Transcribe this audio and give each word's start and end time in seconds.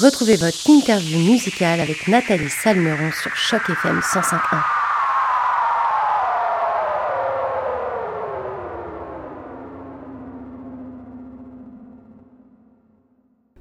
Retrouvez 0.00 0.36
votre 0.36 0.70
interview 0.70 1.18
musicale 1.18 1.78
avec 1.78 2.08
Nathalie 2.08 2.48
Salmeron 2.48 3.10
sur 3.12 3.36
Choc 3.36 3.68
FM 3.68 4.00
105.1. 4.00 4.62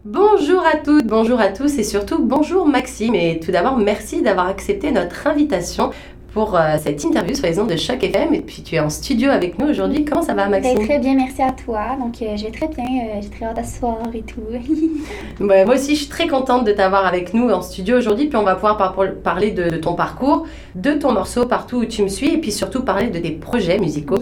Bonjour 0.06 0.66
à 0.66 0.78
toutes, 0.78 1.08
bonjour 1.08 1.42
à 1.42 1.50
tous 1.50 1.78
et 1.78 1.84
surtout 1.84 2.24
bonjour 2.24 2.66
Maxime. 2.66 3.16
Et 3.16 3.42
tout 3.42 3.52
d'abord, 3.52 3.78
merci 3.78 4.22
d'avoir 4.22 4.48
accepté 4.48 4.92
notre 4.92 5.28
invitation 5.28 5.92
pour 6.34 6.56
euh, 6.56 6.76
cette 6.82 7.04
interview 7.04 7.36
sur 7.36 7.46
les 7.46 7.60
ondes 7.60 7.70
de 7.70 7.76
Choc 7.76 8.04
FM. 8.04 8.34
Et 8.34 8.42
puis 8.42 8.62
tu 8.62 8.76
es 8.76 8.80
en 8.80 8.90
studio 8.90 9.30
avec 9.32 9.58
nous 9.60 9.68
aujourd'hui. 9.68 10.06
Comment 10.06 10.22
ça 10.22 10.34
va, 10.34 10.48
Maxime? 10.48 10.78
ben, 10.78 10.86
Très 10.86 11.00
bien, 11.00 11.16
merci 11.16 11.42
à 11.42 11.52
toi. 11.52 11.98
Donc 12.00 12.22
euh, 12.22 12.38
je 12.38 12.46
vais 12.46 12.52
très 12.52 12.68
bien, 12.68 12.86
euh, 12.86 13.20
j'ai 13.22 13.30
très 13.30 13.46
hâte 13.46 13.56
d'asseoir 13.56 14.00
et 14.14 14.22
tout. 14.22 14.42
Ben, 15.40 15.66
moi 15.66 15.76
aussi, 15.76 15.96
je 15.96 16.02
suis 16.02 16.10
très 16.10 16.28
contente 16.28 16.66
de 16.66 16.72
t'avoir 16.72 17.06
avec 17.06 17.34
nous 17.34 17.50
en 17.50 17.62
studio 17.62 17.98
aujourd'hui. 17.98 18.28
Puis 18.28 18.38
on 18.38 18.44
va 18.44 18.56
pouvoir 18.56 18.96
parler 19.24 19.52
de, 19.52 19.78
ton 19.78 19.94
parcours, 19.94 20.46
de 20.76 20.92
ton 20.92 21.14
morceau 21.14 21.46
partout 21.46 21.78
où 21.78 21.86
tu 21.86 22.04
me 22.04 22.08
suis, 22.08 22.34
et 22.34 22.38
puis 22.38 22.52
surtout 22.52 22.84
parler 22.84 23.08
de 23.08 23.20
tes 23.20 23.32
projets 23.32 23.80
musicaux. 23.80 24.18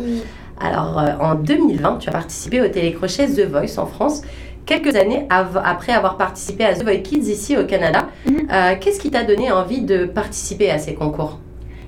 Alors 0.59 1.01
en 1.19 1.35
2020, 1.35 1.97
tu 1.97 2.09
as 2.09 2.11
participé 2.11 2.61
au 2.61 2.67
télécrochet 2.67 3.27
The 3.27 3.49
Voice 3.49 3.77
en 3.77 3.87
France 3.87 4.21
quelques 4.65 4.95
années 4.95 5.25
après 5.29 5.93
avoir 5.93 6.17
participé 6.17 6.65
à 6.65 6.73
The 6.73 6.83
Voice 6.83 7.01
Kids 7.03 7.29
ici 7.29 7.57
au 7.57 7.65
Canada. 7.65 8.07
Mhm. 8.25 8.79
Qu'est-ce 8.79 8.99
qui 8.99 9.09
t'a 9.09 9.23
donné 9.23 9.51
envie 9.51 9.81
de 9.81 10.05
participer 10.05 10.69
à 10.69 10.77
ces 10.77 10.93
concours? 10.93 11.39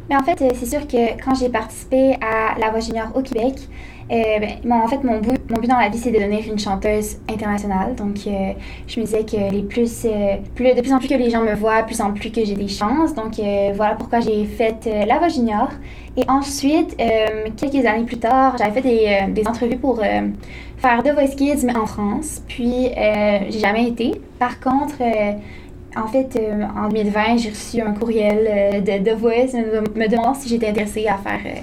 Mais 0.09 0.15
en 0.15 0.23
fait, 0.23 0.41
euh, 0.41 0.49
c'est 0.55 0.65
sûr 0.65 0.87
que 0.87 1.21
quand 1.23 1.35
j'ai 1.35 1.49
participé 1.49 2.15
à 2.15 2.57
La 2.59 2.71
Voix 2.71 2.79
Junior 2.79 3.07
au 3.15 3.21
Québec, 3.21 3.55
euh, 4.11 4.39
ben, 4.63 4.71
en 4.71 4.87
fait, 4.87 5.03
mon 5.03 5.19
but, 5.19 5.39
mon 5.51 5.59
but 5.59 5.67
dans 5.67 5.77
la 5.77 5.89
vie, 5.89 5.99
c'est 5.99 6.09
de 6.09 6.17
devenir 6.17 6.39
une 6.51 6.57
chanteuse 6.57 7.17
internationale. 7.31 7.93
Donc, 7.93 8.16
euh, 8.25 8.53
je 8.88 8.99
me 8.99 9.05
disais 9.05 9.23
que 9.23 9.53
les 9.53 9.61
plus, 9.61 10.07
plus, 10.55 10.73
de 10.73 10.81
plus 10.81 10.93
en 10.93 10.97
plus 10.97 11.07
que 11.07 11.13
les 11.13 11.29
gens 11.29 11.43
me 11.43 11.53
voient, 11.53 11.83
plus 11.83 12.01
en 12.01 12.11
plus 12.11 12.31
que 12.31 12.43
j'ai 12.43 12.55
des 12.55 12.67
chances. 12.67 13.13
Donc, 13.13 13.33
voilà 13.75 13.93
pourquoi 13.93 14.19
j'ai 14.19 14.45
fait 14.45 14.89
La 15.05 15.19
Voix 15.19 15.27
Junior. 15.27 15.69
Et 16.17 16.27
ensuite, 16.27 16.97
quelques 17.55 17.85
années 17.85 18.05
plus 18.05 18.17
tard, 18.17 18.57
j'avais 18.57 18.81
fait 18.81 18.81
des, 18.81 19.31
des 19.31 19.47
entrevues 19.47 19.77
pour 19.77 20.01
faire 20.77 21.03
The 21.03 21.13
Voice 21.13 21.35
Kids, 21.38 21.63
mais 21.63 21.77
en 21.77 21.85
France. 21.85 22.41
Puis, 22.47 22.89
j'ai 23.49 23.59
jamais 23.59 23.88
été. 23.88 24.19
Par 24.39 24.59
contre, 24.59 24.95
en 25.95 26.07
fait, 26.07 26.35
euh, 26.35 26.63
en 26.77 26.89
2020, 26.89 27.37
j'ai 27.37 27.49
reçu 27.49 27.81
un 27.81 27.93
courriel 27.93 28.47
euh, 28.47 28.81
de 28.81 29.03
The 29.03 29.17
Voice 29.17 29.53
me, 29.53 30.07
demandant 30.07 30.33
si 30.33 30.47
j'étais 30.49 30.69
intéressée 30.69 31.07
à 31.07 31.17
faire 31.17 31.39
euh, 31.45 31.59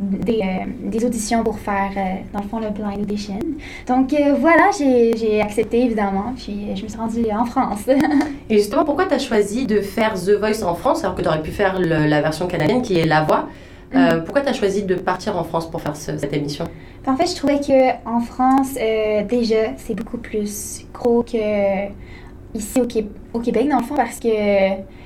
des, 0.00 0.42
des, 0.82 1.04
auditions 1.04 1.42
pour 1.42 1.58
faire, 1.58 1.90
dans 2.32 2.40
le 2.40 2.48
fond, 2.48 2.58
le 2.58 2.70
blind 2.70 3.00
audition. 3.00 3.38
Donc 3.86 4.14
voilà, 4.38 4.70
j'ai 4.76 5.42
accepté 5.42 5.84
évidemment, 5.84 6.32
puis 6.36 6.68
je 6.74 6.82
me 6.82 6.88
suis 6.88 6.98
rendue 6.98 7.26
en 7.32 7.44
France. 7.44 7.84
Et 8.50 8.56
justement, 8.56 8.84
pourquoi 8.84 9.04
tu 9.06 9.14
as 9.14 9.18
choisi 9.18 9.66
de 9.66 9.80
faire 9.80 10.14
The 10.14 10.38
Voice 10.38 10.64
en 10.64 10.74
France 10.74 11.04
alors 11.04 11.16
que 11.16 11.22
tu 11.22 11.28
aurais 11.28 11.42
pu 11.42 11.50
faire 11.50 11.78
la 11.78 12.22
version 12.22 12.46
canadienne 12.46 12.80
qui 12.80 12.98
est 12.98 13.04
La 13.04 13.24
Voix? 13.24 13.48
Mm. 13.92 14.22
Pourquoi 14.24 14.40
tu 14.40 14.48
as 14.48 14.54
choisi 14.54 14.84
de 14.84 14.94
partir 14.94 15.36
en 15.36 15.44
France 15.44 15.70
pour 15.70 15.82
faire 15.82 15.96
cette 15.96 16.32
émission? 16.32 16.64
En 17.06 17.16
fait, 17.16 17.26
je 17.26 17.36
trouvais 17.36 17.60
qu'en 17.60 18.20
France, 18.20 18.74
déjà, 19.28 19.74
c'est 19.76 19.94
beaucoup 19.94 20.18
plus 20.18 20.86
gros 20.94 21.22
que 21.22 21.90
ici 22.54 22.80
au, 22.80 22.86
au, 23.38 23.40
Québec, 23.40 23.68
dans 23.68 23.78
le 23.78 23.84
fond, 23.84 23.94
parce 23.94 24.18
que, 24.18 24.28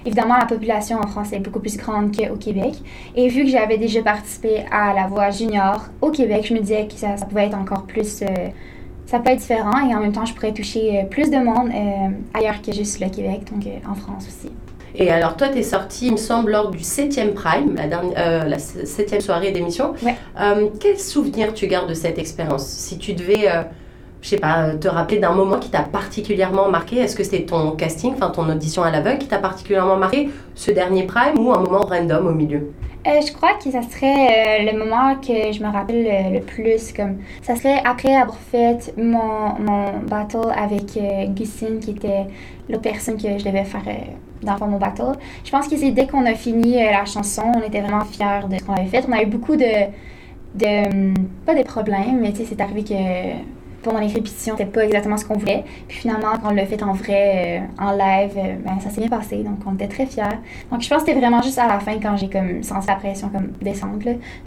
évidemment, 0.04 0.36
la 0.38 0.46
population 0.46 0.98
en 0.98 1.06
France 1.06 1.32
est 1.32 1.40
beaucoup 1.40 1.60
plus 1.60 1.76
grande 1.76 2.16
qu'au 2.16 2.36
Québec. 2.36 2.74
Et 3.14 3.28
vu 3.28 3.44
que 3.44 3.50
j'avais 3.50 3.78
déjà 3.78 4.02
participé 4.02 4.64
à 4.70 4.94
la 4.94 5.06
voix 5.06 5.30
junior 5.30 5.86
au 6.00 6.10
Québec, 6.10 6.46
je 6.48 6.54
me 6.54 6.60
disais 6.60 6.86
que 6.86 6.94
ça, 6.94 7.14
pouvait 7.28 7.46
être 7.46 7.56
encore 7.56 7.84
plus. 7.84 8.22
Euh, 8.22 8.26
ça 9.06 9.18
peut 9.18 9.30
être 9.30 9.40
différent 9.40 9.86
et 9.86 9.94
en 9.94 10.00
même 10.00 10.12
temps, 10.12 10.24
je 10.24 10.32
pourrais 10.32 10.54
toucher 10.54 11.00
euh, 11.00 11.04
plus 11.04 11.30
de 11.30 11.36
monde 11.36 11.68
euh, 11.68 12.08
ailleurs 12.32 12.62
que 12.62 12.72
juste 12.72 13.00
le 13.00 13.10
Québec, 13.10 13.42
donc 13.52 13.66
en 13.86 13.94
France 13.94 14.26
aussi. 14.26 14.50
Et 14.96 15.10
alors, 15.10 15.36
toi, 15.36 15.48
tu 15.48 15.58
es 15.58 15.62
sorti, 15.62 16.06
il 16.06 16.12
me 16.12 16.16
semble, 16.16 16.52
lors 16.52 16.70
du 16.70 16.78
7e 16.78 17.32
Prime, 17.34 17.74
la, 17.74 17.88
dernière, 17.88 18.48
la 18.48 18.56
7e 18.56 19.20
soirée 19.20 19.50
d'émission. 19.50 19.92
Ouais. 20.04 20.14
quel 20.78 20.98
souvenir 21.00 21.52
tu 21.52 21.66
gardes 21.66 21.88
de 21.88 21.94
cette 21.94 22.16
expérience? 22.16 22.64
Si 22.64 22.96
tu 22.96 23.12
devais 23.12 23.48
je 24.24 24.30
sais 24.30 24.38
pas, 24.38 24.70
te 24.80 24.88
rappeler 24.88 25.18
d'un 25.18 25.32
moment 25.32 25.58
qui 25.58 25.68
t'a 25.68 25.82
particulièrement 25.82 26.70
marqué? 26.70 26.96
Est-ce 26.96 27.14
que 27.14 27.22
c'était 27.22 27.44
ton 27.44 27.72
casting, 27.72 28.14
enfin 28.14 28.30
ton 28.30 28.48
audition 28.48 28.82
à 28.82 28.90
l'aveugle 28.90 29.18
qui 29.18 29.28
t'a 29.28 29.36
particulièrement 29.36 29.98
marqué, 29.98 30.30
ce 30.54 30.70
dernier 30.70 31.02
prime 31.02 31.38
ou 31.38 31.52
un 31.52 31.60
moment 31.60 31.82
random 31.82 32.28
au 32.28 32.32
milieu? 32.32 32.72
Euh, 33.06 33.20
je 33.20 33.30
crois 33.34 33.52
que 33.62 33.70
ça 33.70 33.82
serait 33.82 34.62
euh, 34.62 34.72
le 34.72 34.78
moment 34.78 35.16
que 35.16 35.52
je 35.52 35.62
me 35.62 35.70
rappelle 35.70 36.32
le, 36.32 36.40
plus. 36.40 36.90
Comme, 36.94 37.18
ça 37.42 37.54
serait 37.54 37.82
après 37.84 38.16
avoir 38.16 38.38
fait 38.38 38.94
mon, 38.96 39.58
mon 39.60 39.98
battle 40.08 40.50
avec 40.56 40.96
euh, 40.96 41.26
Gustine, 41.26 41.80
qui 41.80 41.90
était 41.90 42.24
l'autre 42.70 42.80
personne 42.80 43.18
que 43.18 43.38
je 43.38 43.44
devais 43.44 43.64
faire 43.64 43.82
dans 44.40 44.66
mon 44.66 44.78
battle. 44.78 45.18
Je 45.44 45.50
pense 45.50 45.68
que 45.68 45.76
c'est 45.76 45.90
dès 45.90 46.06
qu'on 46.06 46.24
a 46.24 46.34
fini 46.34 46.76
la 46.76 47.04
chanson, 47.04 47.42
on 47.54 47.60
était 47.60 47.82
vraiment 47.82 48.06
fiers 48.06 48.48
de 48.48 48.56
ce 48.56 48.64
qu'on 48.64 48.72
avait 48.72 48.86
fait. 48.86 49.04
On 49.06 49.12
a 49.12 49.22
eu 49.22 49.26
beaucoup 49.26 49.56
de. 49.56 49.90
de 50.54 50.88
hum, 50.88 51.14
pas 51.44 51.54
des 51.54 51.64
problèmes, 51.64 52.20
mais 52.22 52.32
c'est 52.34 52.58
arrivé 52.58 52.84
que 52.84 52.94
pendant 53.84 54.00
les 54.00 54.08
répétitions, 54.08 54.56
c'était 54.56 54.70
pas 54.70 54.84
exactement 54.84 55.16
ce 55.16 55.24
qu'on 55.24 55.36
voulait. 55.36 55.64
Puis 55.86 55.98
finalement, 55.98 56.32
quand 56.42 56.50
on 56.50 56.54
l'a 56.54 56.66
fait 56.66 56.82
en 56.82 56.92
vrai, 56.92 57.60
euh, 57.60 57.82
en 57.84 57.92
live, 57.92 58.32
euh, 58.36 58.54
ben, 58.64 58.80
ça 58.80 58.90
s'est 58.90 59.00
bien 59.00 59.10
passé. 59.10 59.36
Donc, 59.36 59.58
on 59.66 59.74
était 59.74 59.86
très 59.86 60.06
fiers. 60.06 60.22
Donc, 60.70 60.80
je 60.80 60.88
pense 60.88 61.02
que 61.02 61.08
c'était 61.08 61.20
vraiment 61.20 61.42
juste 61.42 61.58
à 61.58 61.68
la 61.68 61.78
fin 61.78 61.98
quand 62.00 62.16
j'ai 62.16 62.28
comme 62.28 62.62
senti 62.62 62.86
la 62.88 62.96
pression 62.96 63.28
comme 63.28 63.52
descendre. 63.62 63.98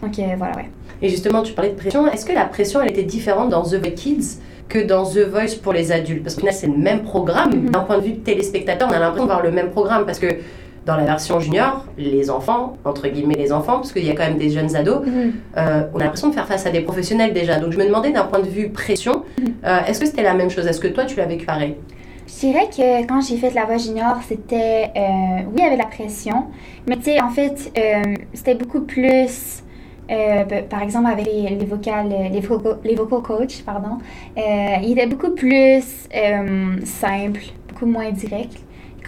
Donc, 0.02 0.18
euh, 0.18 0.22
voilà, 0.36 0.56
ouais. 0.56 0.68
Et 1.00 1.08
justement, 1.08 1.42
tu 1.42 1.52
parlais 1.52 1.70
de 1.70 1.76
pression. 1.76 2.06
Est-ce 2.08 2.26
que 2.26 2.32
la 2.32 2.44
pression, 2.44 2.82
elle 2.82 2.90
était 2.90 3.04
différente 3.04 3.50
dans 3.50 3.62
The 3.62 3.74
Voice 3.74 3.92
Kids 3.92 4.38
que 4.68 4.80
dans 4.80 5.04
The 5.04 5.28
Voice 5.30 5.56
pour 5.62 5.72
les 5.72 5.92
adultes? 5.92 6.24
Parce 6.24 6.34
que 6.34 6.44
là, 6.44 6.52
c'est 6.52 6.66
le 6.66 6.76
même 6.76 7.02
programme. 7.02 7.52
Mm-hmm. 7.52 7.70
D'un 7.70 7.80
point 7.80 7.98
de 7.98 8.04
vue 8.04 8.12
de 8.12 8.20
téléspectateur, 8.20 8.88
on 8.90 8.92
a 8.92 8.98
l'impression 8.98 9.24
de 9.24 9.30
voir 9.30 9.42
le 9.42 9.52
même 9.52 9.70
programme 9.70 10.04
parce 10.04 10.18
que 10.18 10.26
dans 10.88 10.96
la 10.96 11.04
version 11.04 11.38
junior, 11.38 11.84
les 11.98 12.30
enfants, 12.30 12.78
entre 12.82 13.08
guillemets 13.08 13.34
les 13.34 13.52
enfants, 13.52 13.74
parce 13.74 13.92
qu'il 13.92 14.04
y 14.06 14.10
a 14.10 14.14
quand 14.14 14.24
même 14.24 14.38
des 14.38 14.48
jeunes 14.48 14.74
ados, 14.74 15.06
mhm. 15.06 15.34
euh, 15.58 15.82
on 15.92 16.00
a 16.00 16.04
l'impression 16.04 16.28
de 16.30 16.34
faire 16.34 16.46
face 16.46 16.64
à 16.64 16.70
des 16.70 16.80
professionnels 16.80 17.34
déjà. 17.34 17.60
Donc 17.60 17.72
je 17.72 17.78
me 17.78 17.84
demandais 17.84 18.10
d'un 18.10 18.24
point 18.24 18.40
de 18.40 18.48
vue 18.48 18.70
pression, 18.70 19.22
mhm. 19.38 19.54
euh, 19.64 19.80
est-ce 19.86 20.00
que 20.00 20.06
c'était 20.06 20.22
la 20.22 20.32
même 20.32 20.48
chose? 20.48 20.66
Est-ce 20.66 20.80
que 20.80 20.88
toi 20.88 21.04
tu 21.04 21.16
l'as 21.16 21.26
vécu 21.26 21.44
pareil? 21.44 21.76
Je 22.26 22.46
dirais 22.46 22.68
que 22.74 23.06
quand 23.06 23.20
j'ai 23.20 23.36
fait 23.36 23.50
la 23.50 23.66
voix 23.66 23.76
junior, 23.76 24.16
c'était. 24.26 24.90
Euh, 24.96 25.42
oui, 25.48 25.56
il 25.58 25.62
y 25.62 25.66
avait 25.66 25.76
la 25.76 25.86
pression, 25.86 26.46
mais 26.86 26.96
tu 26.96 27.04
sais, 27.04 27.20
en 27.20 27.30
fait, 27.30 27.70
c'était 28.32 28.54
beaucoup 28.54 28.80
plus. 28.80 29.62
par 30.70 30.82
exemple, 30.82 31.10
avec 31.10 31.26
les, 31.26 31.50
les 31.50 31.66
vocales, 31.66 32.08
les, 32.32 32.40
vocal, 32.40 32.78
les 32.82 32.94
vocal 32.94 33.20
coach, 33.22 33.62
pardon, 33.62 33.98
il 34.36 34.92
était 34.92 35.06
beaucoup 35.06 35.34
plus 35.34 35.82
simple, 36.84 37.40
beaucoup 37.68 37.86
moins 37.86 38.10
direct. 38.10 38.56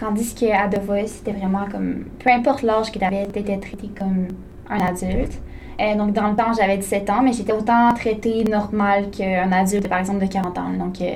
Tandis 0.01 0.33
qu'à 0.33 0.67
The 0.67 0.83
Voice, 0.83 1.07
c'était 1.07 1.31
vraiment 1.31 1.67
comme. 1.71 2.05
Peu 2.17 2.31
importe 2.31 2.63
l'âge 2.63 2.91
que 2.91 2.97
tu 2.97 3.05
avais, 3.05 3.27
tu 3.31 3.37
étais 3.37 3.57
traité 3.57 3.87
comme 3.95 4.29
un 4.67 4.79
adulte. 4.83 5.39
Euh, 5.79 5.95
donc, 5.95 6.13
dans 6.13 6.27
le 6.27 6.35
temps, 6.35 6.53
j'avais 6.57 6.77
17 6.77 7.09
ans, 7.11 7.21
mais 7.23 7.33
j'étais 7.33 7.53
autant 7.53 7.93
traité 7.93 8.43
normal 8.43 9.11
qu'un 9.11 9.51
adulte, 9.51 9.87
par 9.87 9.99
exemple, 9.99 10.25
de 10.25 10.31
40 10.31 10.57
ans. 10.57 10.69
Donc, 10.77 10.99
euh, 11.01 11.13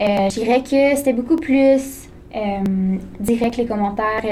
euh, 0.00 0.30
je 0.30 0.40
dirais 0.40 0.62
que 0.62 0.96
c'était 0.96 1.12
beaucoup 1.12 1.34
plus 1.34 2.04
direct 3.18 3.56
les 3.56 3.66
commentaires. 3.66 4.22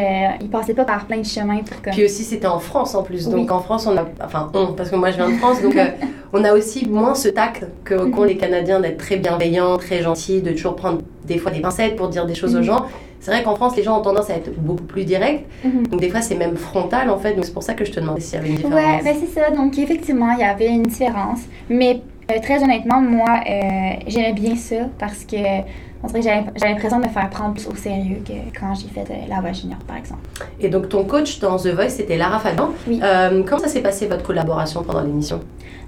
ils 0.40 0.50
passaient 0.50 0.74
pas 0.74 0.84
par 0.84 1.06
plein 1.06 1.18
de 1.18 1.26
chemins 1.26 1.62
pour 1.62 1.92
Puis 1.92 2.04
aussi, 2.04 2.22
c'était 2.22 2.46
en 2.46 2.60
France 2.60 2.94
en 2.94 3.02
plus. 3.02 3.28
Donc, 3.28 3.50
en 3.50 3.58
France, 3.58 3.88
on 3.88 3.96
a. 3.96 4.04
Enfin, 4.22 4.50
on, 4.54 4.74
parce 4.74 4.90
que 4.90 4.96
moi, 4.96 5.10
je 5.10 5.16
viens 5.16 5.30
de 5.30 5.34
France, 5.34 5.60
donc 5.62 5.74
on 6.32 6.44
a 6.44 6.52
aussi 6.52 6.88
moins 6.88 7.16
ce 7.16 7.28
tact 7.28 7.66
qu'ont 7.84 8.04
mhm. 8.04 8.26
les 8.26 8.36
Canadiens 8.36 8.78
d'être 8.78 8.98
très 8.98 9.16
bienveillants, 9.16 9.78
très 9.78 10.02
gentils, 10.02 10.42
de 10.42 10.52
toujours 10.52 10.76
prendre 10.76 11.00
des 11.24 11.38
fois 11.38 11.50
des 11.50 11.60
pincettes 11.60 11.96
pour 11.96 12.08
dire 12.08 12.26
des 12.26 12.36
choses 12.36 12.54
aux 12.54 12.58
mhm. 12.58 12.64
gens. 12.64 12.86
C'est 13.26 13.32
vrai 13.32 13.42
qu'en 13.42 13.56
France, 13.56 13.74
les 13.76 13.82
gens 13.82 13.98
ont 13.98 14.02
tendance 14.02 14.30
à 14.30 14.34
être 14.34 14.54
beaucoup 14.56 14.84
plus 14.84 15.04
directs. 15.04 15.46
Mhm. 15.64 15.88
Donc, 15.88 16.00
des 16.00 16.10
fois, 16.10 16.20
c'est 16.20 16.36
même 16.36 16.56
frontal, 16.56 17.10
en 17.10 17.18
fait. 17.18 17.34
Donc, 17.34 17.44
c'est 17.44 17.52
pour 17.52 17.64
ça 17.64 17.74
que 17.74 17.84
je 17.84 17.90
te 17.90 17.98
demandais 17.98 18.20
s'il 18.20 18.36
y 18.36 18.38
avait 18.38 18.50
une 18.50 18.54
différence. 18.54 18.74
Ouais, 18.76 19.02
ben 19.02 19.16
c'est 19.18 19.40
ça. 19.40 19.50
Donc, 19.50 19.76
effectivement, 19.80 20.30
il 20.30 20.38
y 20.38 20.44
avait 20.44 20.68
une 20.68 20.84
différence. 20.84 21.40
Mais 21.68 22.02
euh, 22.30 22.40
très 22.40 22.62
honnêtement, 22.62 23.00
moi, 23.00 23.40
euh, 23.48 23.94
j'aimais 24.06 24.32
bien 24.32 24.56
ça 24.56 24.76
parce 24.98 25.24
que 25.24 25.36
on 26.02 26.08
dirait 26.08 26.44
j'avais 26.54 26.72
l'impression 26.72 27.00
de 27.00 27.06
me 27.06 27.10
faire 27.10 27.28
prendre 27.30 27.54
plus 27.54 27.66
au 27.66 27.74
sérieux 27.74 28.18
que 28.24 28.58
quand 28.58 28.74
j'ai 28.74 28.88
fait 28.88 29.10
euh, 29.10 29.26
la 29.28 29.40
voix 29.40 29.52
junior, 29.52 29.78
par 29.86 29.96
exemple. 29.96 30.20
Et 30.60 30.68
donc, 30.68 30.88
ton 30.88 31.04
coach 31.04 31.40
dans 31.40 31.56
The 31.56 31.68
Voice, 31.68 31.90
c'était 31.90 32.16
Lara 32.16 32.38
Fagan. 32.38 32.70
Oui. 32.86 33.00
comment 33.46 33.62
ça 33.62 33.68
s'est 33.68 33.82
passé, 33.82 34.06
votre 34.06 34.22
collaboration 34.22 34.82
pendant 34.82 35.02
l'émission? 35.02 35.40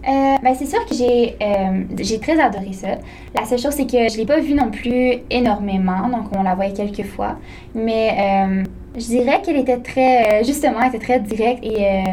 Euh, 0.06 0.36
ben 0.42 0.54
c'est 0.54 0.66
sûr 0.66 0.84
que 0.86 0.94
j'ai 0.94 1.36
euh, 1.42 1.82
j'ai 1.98 2.20
très 2.20 2.40
adoré 2.40 2.72
ça. 2.72 2.88
La 3.34 3.44
seule 3.44 3.58
chose, 3.58 3.72
c'est 3.72 3.86
que 3.86 4.08
je 4.08 4.16
l'ai 4.16 4.26
pas 4.26 4.38
vue 4.38 4.54
non 4.54 4.70
plus 4.70 5.18
énormément, 5.28 6.08
donc 6.08 6.28
on 6.36 6.42
la 6.42 6.54
voyait 6.54 6.72
quelques 6.72 7.04
fois. 7.04 7.36
Mais 7.74 8.10
euh, 8.18 8.64
je 8.94 9.04
dirais 9.04 9.42
qu'elle 9.42 9.56
était 9.56 9.78
très, 9.78 10.44
justement, 10.44 10.80
elle 10.80 10.94
était 10.94 11.04
très 11.04 11.20
directe 11.20 11.64
et 11.64 12.04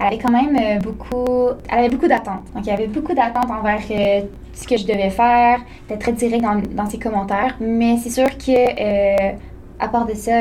elle 0.00 0.06
avait 0.06 0.18
quand 0.18 0.30
même 0.30 0.80
beaucoup, 0.80 1.48
elle 1.68 1.78
avait 1.78 1.88
beaucoup 1.88 2.08
d'attentes. 2.08 2.44
Donc 2.54 2.64
il 2.64 2.68
y 2.68 2.72
avait 2.72 2.86
beaucoup 2.86 3.14
d'attentes 3.14 3.50
envers 3.50 3.80
ce 3.82 4.66
que 4.66 4.76
je 4.76 4.86
devais 4.86 5.10
faire. 5.10 5.58
Était 5.86 5.98
très 5.98 6.12
directe 6.12 6.42
dans, 6.42 6.60
dans 6.74 6.86
ses 6.88 6.98
commentaires. 6.98 7.56
Mais 7.60 7.96
c'est 7.96 8.10
sûr 8.10 8.28
que 8.38 9.34
à 9.80 9.88
part 9.88 10.06
de 10.06 10.14
ça, 10.14 10.32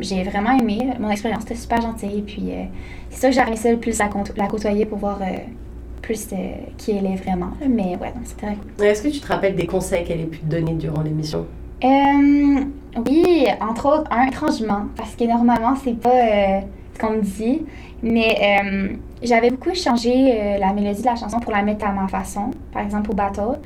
j'ai 0.00 0.22
vraiment 0.22 0.52
aimé 0.58 0.90
mon 0.98 1.10
expérience. 1.10 1.42
C'était 1.42 1.54
super 1.54 1.80
gentil. 1.80 2.22
Puis 2.26 2.50
c'est 3.10 3.20
sûr 3.20 3.28
que 3.30 3.34
j'aurais 3.34 3.48
aimé 3.48 3.56
ça 3.56 3.70
le 3.70 3.78
plus 3.78 3.98
la, 3.98 4.08
la 4.36 4.46
côtoyer 4.46 4.86
pour 4.86 4.98
voir 4.98 5.18
plus 6.02 6.28
qui 6.76 6.92
elle 6.92 7.06
est 7.06 7.16
vraiment. 7.16 7.50
Mais 7.68 7.96
ouais, 7.96 8.12
donc 8.14 8.24
c'était 8.24 8.46
très 8.46 8.56
cool. 8.56 8.86
Est-ce 8.86 9.02
que 9.02 9.08
tu 9.08 9.20
te 9.20 9.26
rappelles 9.26 9.56
des 9.56 9.66
conseils 9.66 10.04
qu'elle 10.04 10.20
ait 10.20 10.24
pu 10.24 10.38
te 10.38 10.46
donner 10.46 10.74
durant 10.74 11.02
l'émission? 11.02 11.46
Oui, 11.82 13.46
entre 13.60 13.86
autres, 13.86 14.10
un 14.10 14.26
étrangement, 14.26 14.86
parce 14.96 15.14
que 15.14 15.24
normalement, 15.24 15.74
c'est 15.76 16.00
pas 16.00 16.60
ce 16.94 16.98
qu'on 16.98 17.12
me 17.12 17.22
dit. 17.22 17.62
Mais 18.02 18.58
j'avais 19.22 19.50
beaucoup 19.50 19.74
changé 19.74 20.58
la 20.58 20.72
mélodie 20.72 21.00
de 21.00 21.06
la 21.06 21.16
chanson 21.16 21.40
pour 21.40 21.52
la 21.52 21.62
mettre 21.62 21.86
à 21.86 21.92
ma 21.92 22.06
façon, 22.08 22.50
par 22.72 22.82
exemple 22.82 23.10
au 23.10 23.14
bateau. 23.14 23.56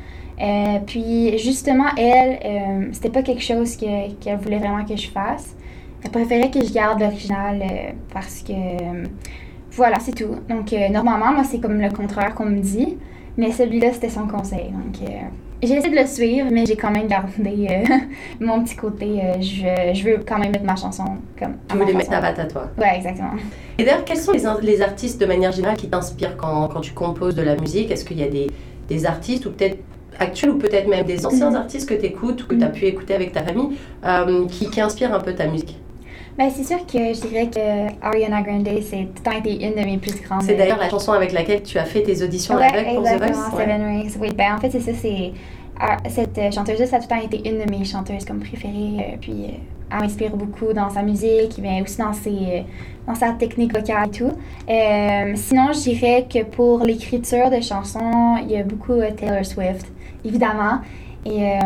puis 0.87 1.37
justement, 1.39 1.89
elle, 1.97 2.91
c'était 2.93 3.11
pas 3.11 3.23
quelque 3.23 3.43
chose 3.43 3.77
qu'elle 3.77 4.39
voulait 4.39 4.59
vraiment 4.59 4.85
que 4.85 4.97
je 4.97 5.09
fasse. 5.09 5.57
Elle 6.03 6.11
préférait 6.11 6.51
que 6.51 6.65
je 6.65 6.73
garde 6.73 7.01
l'original 7.01 7.63
parce 8.13 8.43
que 8.43 8.53
voilà, 9.73 9.99
c'est 10.01 10.15
tout. 10.15 10.37
Donc, 10.49 10.73
euh, 10.73 10.89
normalement, 10.89 11.33
moi, 11.33 11.45
c'est 11.45 11.61
comme 11.61 11.81
le 11.81 11.91
contraire 11.91 12.35
qu'on 12.35 12.47
me 12.47 12.61
dit, 12.61 12.99
mais 13.37 13.53
celui-là, 13.53 13.93
c'était 13.93 14.09
son 14.09 14.27
conseil. 14.27 14.71
Donc, 14.71 15.09
euh, 15.09 15.23
j'ai 15.63 15.75
essayé 15.75 15.95
de 15.95 16.01
le 16.01 16.07
suivre, 16.07 16.49
mais 16.51 16.65
j'ai 16.67 16.77
quand 16.77 16.91
même 16.91 17.07
gardé 17.07 17.69
euh, 17.71 17.97
mon 18.41 18.63
petit 18.65 18.77
côté. 18.77 19.21
je, 19.41 19.95
je, 19.95 20.05
veux 20.05 20.19
quand 20.27 20.39
même 20.39 20.53
mettre 20.53 20.65
ma 20.65 20.77
chanson 20.77 21.05
comme. 21.39 21.57
Tu 21.69 21.77
veux 21.77 21.85
les 21.85 21.95
mettre 21.95 22.13
à 22.13 22.19
à 22.19 22.45
toi? 22.45 22.71
Ouais, 22.79 22.97
exactement. 22.97 23.33
Et 23.79 23.85
d'ailleurs, 23.85 24.05
quels 24.05 24.19
sont 24.19 24.33
les, 24.33 24.43
les, 24.63 24.83
artistes 24.83 25.21
de 25.21 25.27
manière 25.27 25.53
générale 25.53 25.77
qui 25.77 25.89
t'inspirent 25.89 26.37
quand, 26.37 26.69
quand, 26.69 26.81
tu 26.81 26.93
composes 26.93 27.35
de 27.35 27.43
la 27.43 27.57
musique? 27.57 27.91
Est-ce 27.91 28.05
qu'il 28.05 28.19
y 28.19 28.25
a 28.25 28.29
des, 28.29 28.49
des 28.89 29.07
artistes 29.07 29.47
ou 29.47 29.51
peut-être 29.51 29.79
actuels 30.19 30.51
ou 30.51 30.59
peut-être 30.59 30.89
même 30.89 31.07
des 31.07 31.27
anciens 31.27 31.51
mhm. 31.51 31.57
artistes 31.57 31.89
que 31.89 31.95
tu 31.95 32.07
écoutes 32.07 32.43
ou 32.45 32.47
que 32.47 32.55
tu 32.55 32.63
as 32.63 32.69
mhm. 32.69 32.73
pu 32.73 32.87
écouter 32.87 33.15
avec 33.15 33.33
ta 33.33 33.43
famille 33.43 33.77
qui, 34.49 34.71
qui 34.71 34.81
inspirent 34.81 35.15
un 35.15 35.21
peu 35.21 35.35
ta 35.35 35.47
musique? 35.47 35.79
Ben, 36.39 36.51
c'est 36.51 36.65
sûr 36.65 36.79
que 36.87 36.99
je 36.99 37.21
dirais 37.27 37.49
que 37.49 38.05
Ariana 38.05 38.43
Grande, 38.43 38.69
c'est 38.83 39.09
tout 39.15 39.23
le 39.25 39.31
temps 39.31 39.39
été 39.39 39.65
une 39.65 39.75
de 39.75 39.85
mes 39.85 39.99
plus 39.99 40.21
grandes. 40.23 40.43
C'est 40.43 40.55
d'ailleurs 40.55 40.79
la 40.79 40.89
chanson 40.89 41.13
avec 41.13 41.33
laquelle 41.33 41.63
tu 41.63 41.79
as 41.79 41.85
fait 41.85 42.03
tes 42.03 42.23
auditions 42.23 42.57
avec 42.57 42.95
pour 42.95 43.03
The 43.03 43.19
Voice. 43.19 43.51
Seven 43.57 43.83
Rings. 43.83 44.17
Oui, 44.21 44.31
ben, 44.35 44.55
en 44.57 44.59
fait, 44.59 44.71
c'est 44.71 44.81
ça, 44.81 44.93
c'est. 44.95 45.33
Ah, 45.83 45.97
cette 46.11 46.39
chanteuse-là, 46.55 46.87
ça 46.87 46.97
a 46.97 46.99
tout 47.01 47.07
le 47.11 47.17
temps 47.17 47.25
été 47.25 47.49
une 47.49 47.65
de 47.65 47.71
mes 47.71 47.85
chanteuses 47.85 48.27
comme 48.27 48.41
préférées. 48.41 48.97
Euh, 48.99 49.17
puis 49.19 49.33
euh, 49.33 49.49
elle 49.91 50.01
m'inspire 50.01 50.37
beaucoup 50.37 50.75
dans 50.75 50.91
sa 50.91 51.03
musique, 51.03 51.59
mais 51.61 51.81
aussi 51.81 51.97
dans, 51.97 52.13
ses, 52.13 52.65
dans 53.07 53.15
sa 53.15 53.33
technique 53.33 53.75
vocale 53.75 54.09
et 54.09 54.11
tout. 54.11 54.33
Euh, 54.69 55.33
sinon, 55.37 55.73
je 55.73 55.91
dirais 55.91 56.27
que 56.33 56.45
pour 56.45 56.81
l'écriture 56.81 57.51
de 57.51 57.63
chansons, 57.63 58.37
il 58.43 58.51
y 58.51 58.57
a 58.57 58.63
beaucoup 58.63 59.01
Taylor 59.17 59.45
Swift, 59.45 59.87
évidemment 60.23 60.81
et 61.27 61.45
euh, 61.45 61.59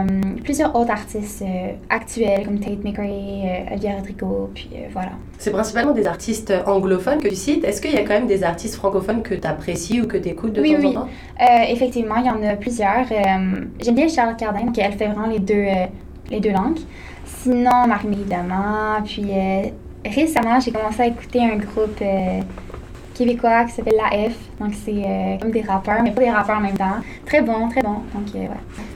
plusieurs 0.42 0.74
autres 0.74 0.90
artistes 0.90 1.42
euh, 1.42 1.72
actuels 1.88 2.44
comme 2.44 2.58
Tate 2.58 2.82
McRae, 2.82 3.02
euh, 3.04 3.70
Olivia 3.70 3.96
Rodrigo, 3.96 4.50
puis 4.52 4.68
voilà. 4.92 5.12
C'est 5.38 5.52
principalement 5.52 5.92
des 5.92 6.06
artistes 6.06 6.52
anglophones 6.66 7.20
que 7.20 7.28
tu 7.28 7.36
cites. 7.36 7.64
Est-ce 7.64 7.80
qu'il 7.80 7.92
y 7.92 7.96
a 7.96 8.02
quand 8.02 8.14
même 8.14 8.26
des 8.26 8.42
artistes 8.42 8.74
francophones 8.74 9.22
que 9.22 9.34
tu 9.34 9.46
apprécies 9.46 10.00
ou 10.00 10.08
que 10.08 10.16
tu 10.16 10.30
écoutes 10.30 10.54
de 10.54 10.62
temps 10.62 10.88
en 10.88 10.92
temps? 10.92 11.08
Oui, 11.40 11.46
effectivement, 11.68 12.16
il 12.16 12.26
y 12.26 12.30
en 12.30 12.42
a 12.42 12.56
plusieurs. 12.56 13.06
J'aime 13.08 13.94
bien 13.94 14.08
Charlotte 14.08 14.36
Cardin, 14.36 14.72
qui 14.72 14.80
elle 14.80 14.92
fait 14.92 15.06
vraiment 15.06 15.28
les 15.28 15.38
deux, 15.38 15.66
les 16.30 16.40
deux 16.40 16.52
langues. 16.52 16.80
Sinon, 17.24 17.86
Marie 17.86 18.08
évidemment. 18.08 19.02
Puis 19.04 19.26
récemment, 20.04 20.58
j'ai 20.58 20.72
commencé 20.72 21.02
à 21.02 21.06
écouter 21.06 21.40
un 21.40 21.56
groupe 21.56 22.02
québécois 23.14 23.64
qui 23.64 23.72
s'appelle 23.72 23.96
La 23.96 24.28
F. 24.28 24.34
Donc, 24.60 24.72
c'est 24.84 24.92
euh, 24.92 25.38
comme 25.40 25.50
des 25.50 25.62
rappeurs, 25.62 26.02
mais 26.02 26.10
pas 26.10 26.20
des 26.20 26.30
rappeurs 26.30 26.58
en 26.58 26.60
même 26.60 26.76
temps. 26.76 26.96
Très 27.24 27.40
bon, 27.40 27.68
très 27.68 27.82
bon. 27.82 27.94
Donc, 28.14 28.34
euh, 28.34 28.38
ouais. 28.38 28.48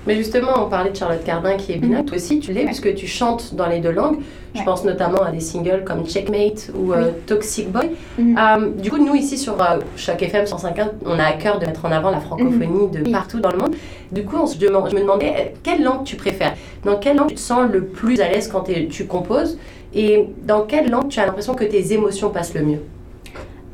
Mais 0.06 0.16
justement, 0.16 0.64
on 0.64 0.68
parlait 0.68 0.90
de 0.90 0.96
Charlotte 0.96 1.24
Cardin 1.24 1.56
qui 1.56 1.72
est 1.72 1.76
bilingue. 1.76 2.00
Mhm. 2.00 2.04
Toi 2.06 2.16
aussi, 2.16 2.40
tu 2.40 2.52
l'es, 2.52 2.64
puisque 2.64 2.94
tu 2.94 3.06
chantes 3.06 3.54
dans 3.54 3.66
les 3.66 3.80
deux 3.80 3.92
langues. 3.92 4.18
Je 4.54 4.62
pense 4.64 4.84
notamment 4.84 5.22
à 5.22 5.30
des 5.30 5.40
singles 5.40 5.84
comme 5.84 6.04
Checkmate 6.04 6.72
ou 6.74 6.92
euh, 6.92 7.12
Toxic 7.26 7.70
Boy. 7.70 7.90
Mhm. 8.18 8.74
du 8.76 8.90
coup, 8.90 8.98
nous, 8.98 9.14
ici, 9.14 9.38
sur 9.38 9.56
chaque 9.96 10.22
FM 10.22 10.46
150, 10.46 10.90
on 11.06 11.18
a 11.18 11.24
à 11.24 11.32
cœur 11.32 11.58
de 11.58 11.66
mettre 11.66 11.84
en 11.84 11.92
avant 11.92 12.10
la 12.10 12.20
francophonie 12.20 12.86
mhm. 12.86 12.90
de 12.90 13.10
partout 13.10 13.40
dans 13.40 13.52
le 13.52 13.58
monde. 13.58 13.76
Du 14.10 14.24
coup, 14.24 14.36
on 14.40 14.46
se 14.46 14.58
demande, 14.58 14.90
je 14.90 14.96
me 14.96 15.00
demandais, 15.00 15.54
quelle 15.62 15.82
langue 15.82 16.04
tu 16.04 16.16
préfères? 16.16 16.54
Dans 16.84 16.96
quelle 16.96 17.16
langue 17.16 17.28
tu 17.28 17.34
te 17.34 17.40
sens 17.40 17.70
le 17.70 17.84
plus 17.84 18.20
à 18.20 18.28
l'aise 18.28 18.48
quand 18.48 18.64
tu 18.90 19.06
composes? 19.06 19.58
Et 19.94 20.28
dans 20.44 20.62
quelle 20.62 20.90
langue 20.90 21.08
tu 21.08 21.20
as 21.20 21.26
l'impression 21.26 21.54
que 21.54 21.64
tes 21.64 21.92
émotions 21.92 22.30
passent 22.30 22.54
le 22.54 22.62
mieux? 22.62 22.80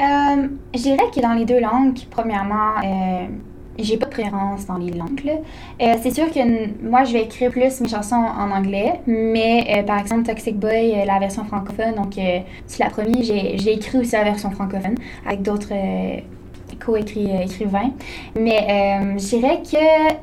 Euh, 0.01 0.49
je 0.75 0.81
dirais 0.81 1.05
que 1.15 1.21
dans 1.21 1.35
les 1.35 1.45
deux 1.45 1.61
langues, 1.61 1.99
premièrement, 2.11 2.75
euh, 2.85 3.27
j'ai 3.79 3.97
pas 3.97 4.07
de 4.07 4.11
préférence 4.11 4.67
dans 4.67 4.77
les 4.77 4.93
langues. 4.93 5.39
Euh, 5.81 5.95
c'est 6.03 6.11
sûr 6.11 6.31
que 6.33 6.83
moi, 6.83 7.05
je 7.05 7.13
vais 7.13 7.23
écrire 7.23 7.51
plus 7.51 7.81
mes 7.81 7.89
chansons 7.89 8.17
en 8.17 8.51
anglais, 8.51 9.01
mais 9.07 9.85
par 9.87 9.99
exemple, 9.99 10.25
Toxic 10.25 10.59
Boy, 10.59 11.05
la 11.07 11.19
version 11.19 11.45
francophone, 11.45 11.95
donc 11.95 12.15
c'est 12.67 12.83
la 12.83 12.91
première, 12.91 13.23
j'ai 13.23 13.73
écrit 13.73 13.99
aussi 13.99 14.13
la 14.13 14.25
version 14.25 14.51
francophone 14.51 14.97
avec 15.27 15.43
d'autres 15.43 15.73
co-écrivains. 16.85 17.93
Mais 18.39 19.17
je 19.19 19.29
dirais 19.37 19.61
que 19.63 20.15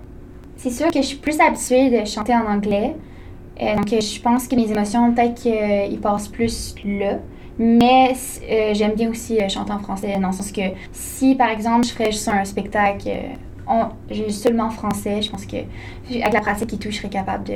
c'est 0.57 0.69
sûr 0.69 0.88
que 0.88 1.01
je 1.01 1.07
suis 1.07 1.17
plus 1.17 1.39
habituée 1.39 1.89
de 1.89 2.06
chanter 2.06 2.33
en 2.33 2.45
anglais. 2.45 2.95
donc, 3.59 3.89
je 3.89 4.21
pense 4.21 4.47
que 4.47 4.56
mes 4.56 4.71
émotions, 4.71 5.13
peut-être 5.13 5.35
qu'ils 5.35 6.00
passent 6.00 6.29
plus 6.29 6.74
là. 6.85 7.19
Mais 7.63 8.16
euh, 8.50 8.74
j'aime 8.74 8.96
bien 8.96 9.12
aussi 9.12 9.40
euh, 9.40 9.48
chanter 9.48 9.72
en 9.72 9.78
français, 9.78 10.18
dans 10.19 10.30
le 10.30 10.34
sens 10.34 10.52
que 10.52 10.62
si, 10.92 11.36
par 11.36 11.50
exemple, 11.50 11.86
je 11.86 11.92
ferais 11.92 12.40
un 12.40 12.44
spectacle 12.44 13.08
euh, 13.69 14.30
seulement 14.30 14.63
en 14.63 14.69
français, 14.72 15.22
je 15.22 15.30
pense 15.30 15.46
que 15.46 15.58
avec 16.10 16.34
la 16.34 16.42
pratique 16.42 16.74
et 16.74 16.78
tout, 16.78 16.90
je 16.90 16.98
serais 16.98 17.10
capable 17.10 17.44
de 17.44 17.54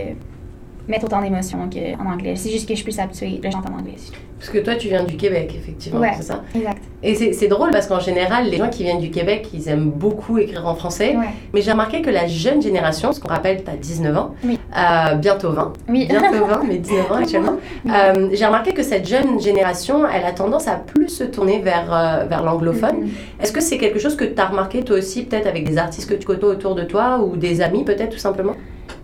mettre 0.87 1.05
autant 1.05 1.21
d'émotions 1.21 1.69
qu'en 1.69 2.11
anglais. 2.11 2.35
C'est 2.35 2.49
juste 2.49 2.67
que 2.67 2.73
je 2.73 2.81
suis 2.81 2.83
plus 2.83 2.99
habituée 2.99 3.39
de 3.39 3.49
chanter 3.49 3.69
en 3.69 3.79
anglais. 3.79 3.95
Parce 4.37 4.49
que 4.49 4.57
toi, 4.57 4.75
tu 4.75 4.89
viens 4.89 5.03
du 5.03 5.15
Québec, 5.15 5.55
effectivement, 5.57 6.01
ouais, 6.01 6.11
c'est 6.17 6.23
ça? 6.23 6.43
exact. 6.53 6.83
Et 7.01 7.33
c'est 7.33 7.47
drôle 7.47 7.71
parce 7.71 7.87
qu'en 7.87 7.99
général, 7.99 8.49
les 8.49 8.57
gens 8.57 8.69
qui 8.69 8.83
viennent 8.83 8.99
du 8.99 9.09
Québec, 9.09 9.47
ils 9.53 9.69
aiment 9.69 9.89
beaucoup 9.89 10.37
écrire 10.37 10.67
en 10.67 10.75
français. 10.75 11.15
Mais 11.53 11.61
j'ai 11.61 11.71
remarqué 11.71 12.01
que 12.01 12.09
la 12.09 12.27
jeune 12.27 12.61
génération, 12.61 13.13
ce 13.13 13.19
qu'on 13.19 13.29
rappelle, 13.29 13.63
tu 13.63 13.71
as 13.71 13.75
19 13.75 14.17
ans, 14.17 14.35
euh, 14.43 15.15
bientôt 15.15 15.51
20. 15.51 15.73
Oui. 15.87 16.07
Bientôt 16.07 16.45
20, 16.45 16.63
mais 16.67 16.77
19 16.77 17.11
ans 17.11 17.15
actuellement. 17.21 17.57
Euh, 17.87 18.29
j'ai 18.33 18.45
remarqué 18.45 18.73
que 18.73 18.83
cette 18.83 19.07
jeune 19.07 19.39
génération, 19.39 20.05
elle 20.07 20.25
a 20.25 20.31
tendance 20.31 20.67
à 20.67 20.75
plus 20.75 21.09
se 21.09 21.23
tourner 21.23 21.59
vers, 21.59 21.93
euh, 21.93 22.25
vers 22.25 22.43
l'anglophone. 22.43 23.05
Mm-hmm. 23.05 23.43
Est-ce 23.43 23.51
que 23.51 23.61
c'est 23.61 23.77
quelque 23.77 23.99
chose 23.99 24.15
que 24.15 24.25
tu 24.25 24.39
as 24.39 24.45
remarqué 24.45 24.83
toi 24.83 24.97
aussi, 24.97 25.23
peut-être 25.23 25.47
avec 25.47 25.67
des 25.67 25.77
artistes 25.77 26.09
que 26.09 26.15
tu 26.15 26.25
côtoies 26.25 26.49
autour 26.49 26.75
de 26.75 26.83
toi 26.83 27.19
ou 27.19 27.37
des 27.37 27.61
amis, 27.61 27.83
peut-être 27.83 28.11
tout 28.11 28.19
simplement? 28.19 28.55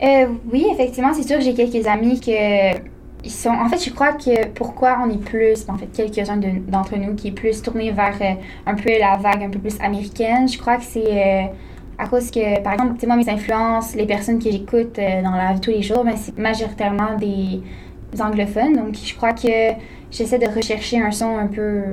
Euh, 0.03 0.27
oui, 0.51 0.65
effectivement, 0.71 1.13
c'est 1.13 1.27
sûr 1.27 1.37
que 1.37 1.43
j'ai 1.43 1.53
quelques 1.53 1.85
amis 1.87 2.19
que 2.19 2.91
ils 3.23 3.31
sont. 3.31 3.49
En 3.49 3.69
fait, 3.69 3.83
je 3.83 3.91
crois 3.91 4.13
que 4.13 4.47
pourquoi 4.47 4.97
on 5.05 5.11
est 5.11 5.23
plus, 5.23 5.65
en 5.69 5.77
fait, 5.77 5.87
quelques-uns 5.87 6.37
d'entre 6.37 6.97
nous 6.97 7.13
qui 7.15 7.27
est 7.27 7.31
plus 7.31 7.61
tourné 7.61 7.91
vers 7.91 8.17
euh, 8.21 8.33
un 8.65 8.73
peu 8.73 8.89
la 8.99 9.17
vague 9.17 9.43
un 9.43 9.49
peu 9.49 9.59
plus 9.59 9.79
américaine. 9.79 10.47
Je 10.47 10.57
crois 10.57 10.77
que 10.77 10.83
c'est 10.83 11.05
euh, 11.05 11.43
à 11.99 12.07
cause 12.07 12.31
que, 12.31 12.59
par 12.61 12.73
exemple, 12.73 12.95
moi, 13.05 13.15
mes 13.15 13.29
influences, 13.29 13.95
les 13.95 14.07
personnes 14.07 14.39
que 14.39 14.49
j'écoute 14.49 14.95
dans 14.95 15.35
la 15.35 15.53
vie 15.53 15.61
tous 15.61 15.69
les 15.69 15.83
jours, 15.83 16.03
ben, 16.03 16.15
c'est 16.17 16.35
majoritairement 16.37 17.15
des 17.19 17.61
anglophones. 18.19 18.75
Donc, 18.75 18.95
je 18.95 19.15
crois 19.15 19.33
que 19.33 19.73
j'essaie 20.09 20.39
de 20.39 20.47
rechercher 20.47 20.99
un 20.99 21.11
son 21.11 21.37
un 21.37 21.47
peu 21.47 21.83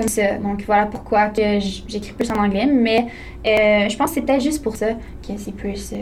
comme 0.00 0.08
ça. 0.08 0.38
Donc 0.38 0.62
voilà 0.66 0.86
pourquoi 0.86 1.28
que 1.28 1.58
j'écris 1.60 2.12
plus 2.12 2.30
en 2.30 2.36
anglais. 2.36 2.66
Mais 2.66 3.06
je 3.44 3.96
pense 3.96 4.10
que 4.10 4.14
c'est 4.14 4.22
peut-être 4.22 4.42
juste 4.42 4.62
pour 4.62 4.76
ça 4.76 4.88
que 5.26 5.32
c'est 5.36 5.54
plus 5.54 5.92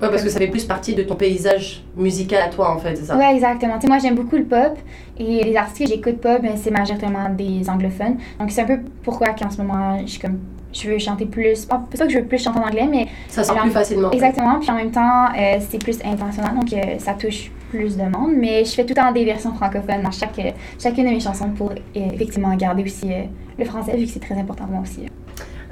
Ouais, 0.00 0.08
parce 0.08 0.22
que 0.22 0.30
ça 0.30 0.38
fait 0.38 0.46
plus 0.48 0.64
partie 0.64 0.94
de 0.94 1.02
ton 1.02 1.14
paysage 1.14 1.84
musical 1.94 2.40
à 2.40 2.48
toi, 2.48 2.74
en 2.74 2.78
fait, 2.78 2.96
c'est 2.96 3.04
ça? 3.04 3.18
Ouais, 3.18 3.34
exactement. 3.34 3.74
Tu 3.74 3.82
sais, 3.82 3.88
moi, 3.88 3.98
j'aime 3.98 4.14
beaucoup 4.14 4.36
le 4.36 4.44
pop 4.44 4.78
et 5.18 5.44
les 5.44 5.56
artistes 5.56 5.90
que 5.90 5.94
j'écoute 5.94 6.22
pas, 6.22 6.38
ben, 6.38 6.52
c'est 6.56 6.70
majoritairement 6.70 7.28
des 7.28 7.68
anglophones. 7.68 8.16
Donc, 8.38 8.50
c'est 8.50 8.62
un 8.62 8.66
peu 8.66 8.78
pourquoi 9.02 9.28
qu'en 9.34 9.50
ce 9.50 9.58
moment, 9.58 9.98
je 10.00 10.06
suis 10.12 10.20
comme. 10.20 10.38
Je 10.72 10.88
veux 10.88 10.98
chanter 10.98 11.26
plus. 11.26 11.66
Pas 11.66 11.82
que 11.98 12.08
je 12.08 12.18
veux 12.18 12.24
plus 12.24 12.42
chanter 12.42 12.60
en 12.60 12.62
anglais, 12.62 12.88
mais. 12.90 13.08
Ça 13.28 13.44
sort 13.44 13.58
plus 13.58 13.70
facilement. 13.70 14.10
Exactement. 14.12 14.58
Puis 14.58 14.70
en 14.70 14.76
même 14.76 14.90
temps, 14.90 15.26
euh, 15.36 15.58
c'est 15.68 15.82
plus 15.82 15.98
international, 16.02 16.54
donc 16.54 16.72
euh, 16.72 16.98
ça 16.98 17.12
touche 17.12 17.50
plus 17.70 17.96
de 17.96 18.02
monde. 18.02 18.32
Mais 18.36 18.64
je 18.64 18.72
fais 18.72 18.82
tout 18.82 18.90
le 18.90 18.94
temps 18.94 19.12
des 19.12 19.24
versions 19.24 19.54
francophones 19.54 20.02
dans 20.02 20.10
chaque, 20.10 20.40
chacune 20.82 21.04
de 21.04 21.10
mes 21.10 21.20
chansons 21.20 21.50
pour 21.50 21.70
euh, 21.70 21.74
effectivement 21.94 22.54
garder 22.56 22.82
aussi 22.82 23.10
le 23.58 23.64
français, 23.64 23.96
vu 23.96 24.04
que 24.04 24.10
c'est 24.10 24.20
très 24.20 24.34
important 24.34 24.64
pour 24.64 24.74
moi 24.74 24.82
aussi. 24.82 25.06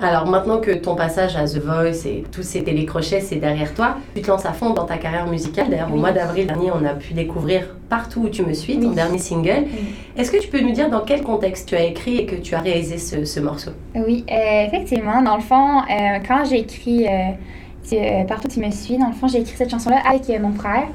Alors 0.00 0.26
maintenant 0.26 0.60
que 0.60 0.70
ton 0.70 0.94
passage 0.94 1.34
à 1.34 1.44
The 1.44 1.58
Voice 1.58 2.06
et 2.06 2.22
tous 2.30 2.44
ces 2.44 2.62
télécrochets, 2.62 3.20
c'est 3.20 3.36
derrière 3.36 3.74
toi, 3.74 3.96
tu 4.14 4.22
te 4.22 4.28
lances 4.28 4.46
à 4.46 4.52
fond 4.52 4.70
dans 4.70 4.84
ta 4.84 4.96
carrière 4.96 5.26
musicale. 5.26 5.70
D'ailleurs, 5.70 5.92
au 5.92 5.96
mois 5.96 6.12
d'avril 6.12 6.46
dernier, 6.46 6.70
on 6.70 6.84
a 6.84 6.94
pu 6.94 7.14
découvrir 7.14 7.74
Partout 7.88 8.20
où 8.20 8.28
tu 8.28 8.44
me 8.44 8.52
suis, 8.52 8.78
ton 8.78 8.90
dernier 8.90 9.16
single. 9.16 9.64
Est-ce 10.14 10.30
que 10.30 10.36
tu 10.36 10.48
peux 10.48 10.60
nous 10.60 10.72
dire 10.72 10.90
dans 10.90 11.00
quel 11.00 11.22
contexte 11.22 11.70
tu 11.70 11.74
as 11.74 11.84
écrit 11.84 12.18
et 12.18 12.26
que 12.26 12.36
tu 12.36 12.54
as 12.54 12.60
réalisé 12.60 12.98
ce, 12.98 13.40
morceau? 13.40 13.70
Oui, 13.94 14.26
euh, 14.30 14.66
effectivement. 14.66 15.22
Dans 15.22 15.36
le 15.36 15.42
fond, 15.42 15.78
euh, 15.78 16.18
quand 16.26 16.44
j'ai 16.44 16.58
écrit 16.60 17.06
euh, 17.06 18.24
Partout 18.28 18.48
où 18.48 18.50
tu 18.50 18.60
me 18.60 18.70
suis, 18.70 18.98
dans 18.98 19.06
le 19.06 19.14
fond, 19.14 19.26
j'ai 19.26 19.38
écrit 19.40 19.56
cette 19.56 19.70
chanson-là 19.70 20.02
avec 20.06 20.28
mon 20.38 20.52
frère. 20.52 20.88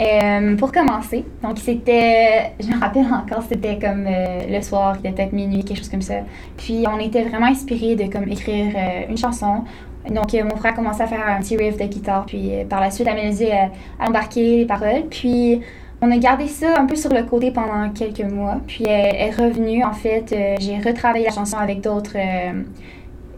Euh, 0.00 0.56
pour 0.56 0.72
commencer, 0.72 1.24
donc 1.42 1.58
c'était, 1.58 2.52
je 2.58 2.66
me 2.68 2.80
rappelle 2.80 3.06
encore, 3.12 3.42
c'était 3.46 3.78
comme 3.78 4.06
euh, 4.06 4.46
le 4.48 4.62
soir, 4.62 4.96
il 4.96 5.06
était 5.06 5.16
peut-être 5.16 5.32
minuit, 5.32 5.64
quelque 5.64 5.78
chose 5.78 5.90
comme 5.90 6.02
ça. 6.02 6.14
Puis 6.56 6.84
on 6.88 6.98
était 6.98 7.22
vraiment 7.22 7.46
inspirés 7.46 7.94
de 7.94 8.10
comme 8.10 8.26
écrire 8.28 8.72
euh, 8.74 9.10
une 9.10 9.18
chanson. 9.18 9.64
Donc 10.08 10.32
mon 10.32 10.56
frère 10.56 10.72
a 10.72 10.76
commencé 10.76 11.02
à 11.02 11.06
faire 11.06 11.24
un 11.28 11.40
petit 11.40 11.56
riff 11.56 11.76
de 11.76 11.84
guitare, 11.84 12.24
puis 12.26 12.52
par 12.68 12.80
la 12.80 12.90
suite 12.90 13.06
la 13.06 13.14
mélodie 13.14 13.50
a, 13.52 13.70
embarqué 14.00 14.58
les 14.58 14.66
paroles. 14.66 15.04
Puis 15.10 15.60
on 16.00 16.10
a 16.10 16.16
gardé 16.16 16.48
ça 16.48 16.80
un 16.80 16.86
peu 16.86 16.96
sur 16.96 17.12
le 17.12 17.22
côté 17.24 17.50
pendant 17.50 17.90
quelques 17.90 18.24
mois. 18.24 18.60
Puis 18.66 18.84
elle 18.88 19.14
est 19.14 19.30
revenue, 19.30 19.84
en 19.84 19.92
fait, 19.92 20.34
j'ai 20.58 20.78
retravaillé 20.78 21.26
la 21.26 21.32
chanson 21.32 21.58
avec 21.58 21.82
d'autres 21.82 22.16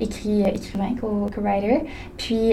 écrit, 0.01 0.43
écrivain 0.43 0.95
co-writer. 1.01 1.83
Puis 2.17 2.53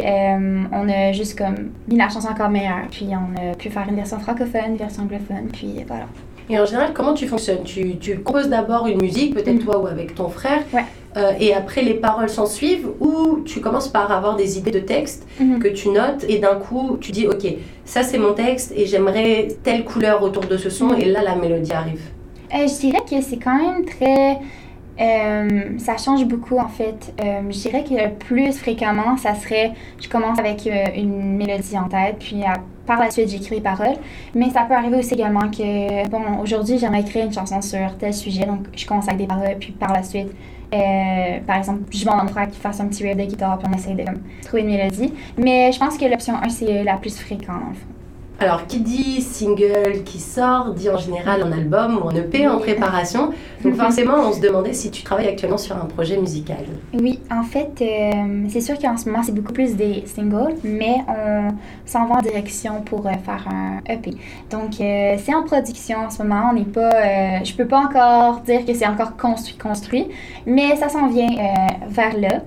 on 0.71 0.89
a 0.89 1.11
juste 1.11 1.37
comme 1.37 1.71
mis 1.87 1.97
la 1.97 2.09
chanson 2.09 2.29
encore 2.29 2.49
meilleure. 2.49 2.87
Puis 2.89 3.07
on 3.11 3.51
a 3.51 3.55
pu 3.55 3.69
faire 3.69 3.87
une 3.87 3.95
version 3.95 4.19
francophone, 4.19 4.71
une 4.71 4.77
version 4.77 5.03
anglophone. 5.03 5.47
Puis 5.51 5.83
voilà. 5.87 6.05
Et 6.51 6.59
en 6.59 6.65
général, 6.65 6.91
comment 6.93 7.13
tu 7.13 7.27
fonctionnes? 7.27 7.63
Tu, 7.63 7.97
tu, 7.97 8.19
composes 8.19 8.49
d'abord 8.49 8.87
une 8.87 9.01
musique, 9.01 9.33
peut-être 9.33 9.61
mm. 9.61 9.65
toi 9.65 9.79
ou 9.79 9.87
avec 9.87 10.15
ton 10.15 10.27
frère, 10.27 10.63
euh, 11.15 11.31
et 11.39 11.53
après 11.53 11.81
les 11.81 11.93
paroles 11.93 12.29
s'en 12.29 12.45
suivent, 12.45 12.89
ou 12.99 13.39
tu 13.45 13.61
commences 13.61 13.87
par 13.87 14.11
avoir 14.11 14.35
des 14.35 14.57
idées 14.57 14.71
de 14.71 14.79
texte 14.79 15.25
mm-hmm. 15.39 15.59
que 15.59 15.67
tu 15.69 15.89
notes, 15.89 16.25
et 16.27 16.39
d'un 16.39 16.55
coup 16.55 16.97
tu 16.99 17.13
dis, 17.13 17.27
ok, 17.27 17.53
ça 17.85 18.03
c'est 18.03 18.17
mon 18.17 18.33
texte, 18.33 18.73
et 18.75 18.85
j'aimerais 18.85 19.47
telle 19.63 19.85
couleur 19.85 20.23
autour 20.23 20.43
de 20.43 20.57
ce 20.57 20.69
son, 20.69 20.93
et 20.93 21.05
là 21.05 21.21
la 21.23 21.35
mélodie 21.35 21.71
arrive. 21.71 22.01
Euh, 22.53 22.67
je 22.67 22.79
dirais 22.79 23.01
que 23.09 23.21
c'est 23.21 23.37
quand 23.37 23.57
même 23.57 23.85
très... 23.85 24.39
Euh, 25.01 25.77
ça 25.79 25.97
change 25.97 26.25
beaucoup 26.25 26.57
en 26.57 26.67
fait. 26.67 27.13
je 27.19 27.57
dirais 27.57 27.83
que 27.83 27.93
le 27.93 28.13
plus 28.13 28.51
fréquemment, 28.57 29.17
ça 29.17 29.33
serait, 29.33 29.71
je 29.99 30.07
commence 30.07 30.37
avec 30.37 30.69
une 30.95 31.37
mélodie 31.37 31.77
en 31.77 31.87
tête, 31.87 32.17
puis 32.19 32.43
par 32.85 32.99
la 32.99 33.09
suite, 33.09 33.29
j'écris 33.29 33.55
les 33.55 33.61
paroles. 33.61 33.97
Mais 34.35 34.49
ça 34.49 34.63
peut 34.63 34.73
arriver 34.73 34.97
aussi 34.97 35.13
également 35.13 35.49
que, 35.49 36.07
bon, 36.09 36.39
aujourd'hui, 36.41 36.77
j'aimerais 36.77 37.01
écrire 37.01 37.25
une 37.25 37.33
chanson 37.33 37.61
sur 37.61 37.97
tel 37.97 38.13
sujet, 38.13 38.45
donc 38.45 38.67
je 38.75 38.85
commence 38.85 39.07
avec 39.07 39.19
des 39.19 39.27
paroles, 39.27 39.57
puis 39.59 39.71
par 39.71 39.93
la 39.93 40.03
suite, 40.03 40.29
euh, 40.73 41.39
par 41.45 41.57
exemple, 41.57 41.81
je 41.91 42.05
demande 42.05 42.29
à 42.35 42.45
qu'il 42.45 42.61
fasse 42.61 42.79
un 42.79 42.87
petit 42.87 43.03
riff 43.03 43.17
de 43.17 43.23
guitare, 43.23 43.57
puis 43.59 43.67
on 43.71 43.75
essaie 43.75 43.93
de 43.93 44.05
trouver 44.43 44.63
une 44.63 44.69
mélodie. 44.69 45.13
Mais 45.37 45.71
je 45.71 45.79
pense 45.79 45.97
que 45.97 46.05
l'option 46.05 46.35
1, 46.41 46.49
c'est 46.49 46.83
la 46.83 46.97
plus 46.97 47.17
fréquente, 47.17 47.61
en 47.69 47.73
fait. 47.73 48.00
Alors, 48.41 48.65
qui 48.65 48.79
dit 48.79 49.21
single 49.21 50.01
qui 50.03 50.19
sort, 50.19 50.73
dit 50.73 50.89
en 50.89 50.97
général 50.97 51.43
un 51.43 51.51
album 51.51 51.99
ou 52.01 52.09
un 52.09 52.15
EP 52.15 52.47
en 52.47 52.57
préparation. 52.57 53.29
Donc, 53.63 53.75
forcément, 53.75 54.15
on 54.15 54.33
se 54.33 54.39
demandait 54.39 54.73
si 54.73 54.89
tu 54.89 55.03
travailles 55.03 55.27
actuellement 55.27 55.59
sur 55.59 55.75
un 55.75 55.85
projet 55.85 56.17
musical. 56.17 56.65
Oui, 56.99 57.19
en 57.29 57.43
fait, 57.43 57.71
euh, 57.83 58.45
c'est 58.49 58.61
sûr 58.61 58.79
qu'en 58.79 58.97
ce 58.97 59.07
moment, 59.07 59.21
c'est 59.21 59.31
beaucoup 59.31 59.53
plus 59.53 59.75
des 59.75 60.05
singles, 60.07 60.55
mais 60.63 60.95
on 61.07 61.51
s'en 61.85 62.07
va 62.07 62.15
en 62.15 62.21
direction 62.21 62.81
pour 62.81 63.05
euh, 63.05 63.11
faire 63.23 63.47
un 63.47 63.77
EP. 63.87 64.15
Donc, 64.49 64.81
euh, 64.81 65.17
c'est 65.23 65.35
en 65.35 65.43
production 65.43 65.99
en 65.99 66.09
ce 66.09 66.23
moment. 66.23 66.49
On 66.49 66.55
n'est 66.55 66.65
pas. 66.65 67.43
je 67.43 67.53
peux 67.53 67.67
pas 67.67 67.81
encore 67.81 68.39
dire 68.39 68.65
que 68.65 68.73
c'est 68.73 68.87
encore 68.87 69.17
construit, 69.17 69.55
construit, 69.55 70.07
mais 70.47 70.75
ça 70.77 70.89
s'en 70.89 71.09
vient 71.09 71.29
vers 71.89 72.17
là. 72.17 72.41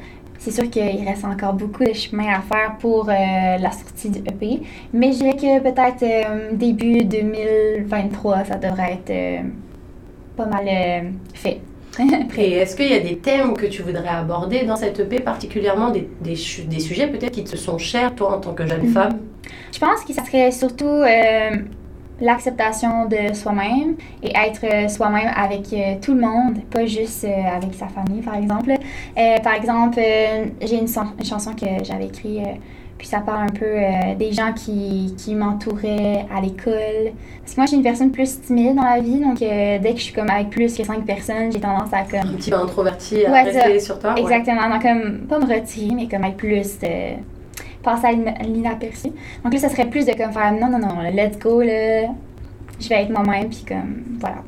C'est 0.45 0.51
sûr 0.51 0.69
qu'il 0.69 1.09
reste 1.09 1.25
encore 1.25 1.55
beaucoup 1.55 1.85
de 1.85 1.95
chemin 1.95 2.35
à 2.35 2.43
faire 2.43 2.77
pour 2.79 3.09
euh, 3.09 3.13
la 3.13 3.71
sortie 3.73 4.11
du 4.11 4.19
EP, 4.19 4.61
mais 4.93 5.11
je 5.11 5.17
dirais 5.17 5.37
que 5.37 5.61
peut-être 5.63 6.03
euh, 6.03 6.53
début 6.53 7.03
2023, 7.03 8.45
ça 8.45 8.57
devrait 8.57 8.93
être 8.93 9.11
euh, 9.11 9.39
pas 10.37 10.45
mal 10.45 10.67
fait. 11.33 11.61
Et 12.37 12.53
est-ce 12.53 12.77
qu'il 12.77 12.91
y 12.91 12.95
a 12.95 13.01
des 13.01 13.17
thèmes 13.17 13.55
que 13.55 13.65
tu 13.65 13.81
voudrais 13.81 14.07
aborder 14.07 14.65
dans 14.67 14.77
cette 14.77 15.01
EP, 15.01 15.21
particulièrement 15.21 15.89
des, 15.89 16.11
des, 16.21 16.37
des 16.67 16.81
sujets 16.81 17.07
peut-être 17.07 17.33
qui 17.33 17.45
te 17.45 17.57
sont 17.57 17.79
chers, 17.79 18.15
toi, 18.15 18.37
en 18.37 18.41
tant 18.41 18.53
que 18.53 18.67
jeune 18.67 18.83
mhm. 18.83 18.93
femme? 18.93 19.19
Je 19.73 19.79
pense 19.79 20.05
que 20.05 20.13
ça 20.13 20.27
serait 20.27 20.51
surtout 20.51 21.05
l'acceptation 22.25 23.07
de 23.07 23.35
soi-même 23.35 23.97
et 24.23 24.33
être 24.35 24.64
euh, 24.64 24.88
soi-même 24.88 25.31
avec 25.37 25.73
euh, 25.73 25.95
tout 26.00 26.14
le 26.14 26.21
monde, 26.23 26.59
pas 26.71 26.87
juste 26.87 27.25
euh, 27.25 27.57
avec 27.57 27.75
sa 27.75 27.87
famille, 27.88 28.23
par 28.23 28.35
exemple. 28.37 28.73
par 29.43 29.54
exemple, 29.54 30.00
j'ai 30.61 30.78
une, 30.78 30.88
chanson 30.88 31.52
que 31.52 31.85
j'avais 31.85 32.07
écrite, 32.07 32.43
puis 32.99 33.07
ça 33.07 33.21
parle 33.21 33.45
un 33.45 33.52
peu 33.52 34.16
des 34.19 34.33
gens 34.33 34.52
qui, 34.52 35.14
qui 35.16 35.35
m'entouraient 35.35 36.26
à 36.35 36.40
l'école. 36.40 37.12
Parce 37.40 37.54
que 37.54 37.61
moi, 37.61 37.66
j'ai 37.66 37.76
une 37.76 37.83
personne 37.83 38.11
plus 38.11 38.40
timide 38.40 38.76
dans 38.76 38.83
la 38.83 39.00
vie, 39.00 39.21
donc 39.21 39.38
dès 39.38 39.81
que 39.83 39.99
je 39.99 40.04
suis 40.04 40.14
comme 40.14 40.31
avec 40.31 40.50
plus 40.50 40.75
que 40.75 40.85
cinq 40.85 41.04
personnes, 41.04 41.52
j'ai 41.52 41.61
tendance 41.61 41.93
à 41.93 42.02
comme... 42.02 42.31
Un 42.31 42.37
petit 42.37 42.50
peu 42.50 42.57
introverti, 42.57 43.25
à 43.26 43.33
rester 43.43 43.81
sur 43.81 43.99
toi. 43.99 44.14
Exactement, 44.16 44.69
donc 44.69 44.83
comme, 44.83 45.26
pas 45.28 45.38
me 45.38 45.52
retirer, 45.52 45.95
mais 45.95 46.09
comme 46.09 46.25
avec 46.25 46.37
plus 46.37 46.78
passer 47.85 48.07
à 48.07 48.43
l'inaperçu. 48.43 49.09
Donc 49.45 49.53
là, 49.53 49.59
ça 49.59 49.69
serait 49.69 49.88
plus 49.88 50.07
de 50.07 50.12
comme 50.12 50.33
faire 50.33 50.53
non, 50.53 50.69
non, 50.69 50.79
non, 50.79 51.00
let's 51.12 51.38
go, 51.38 51.61
là. 51.61 52.09
Je 52.81 52.88
vais 52.88 53.03
être 53.03 53.11
moi-même, 53.11 53.49
puis 53.49 53.64
comme, 53.69 54.19
voilà. 54.19 54.43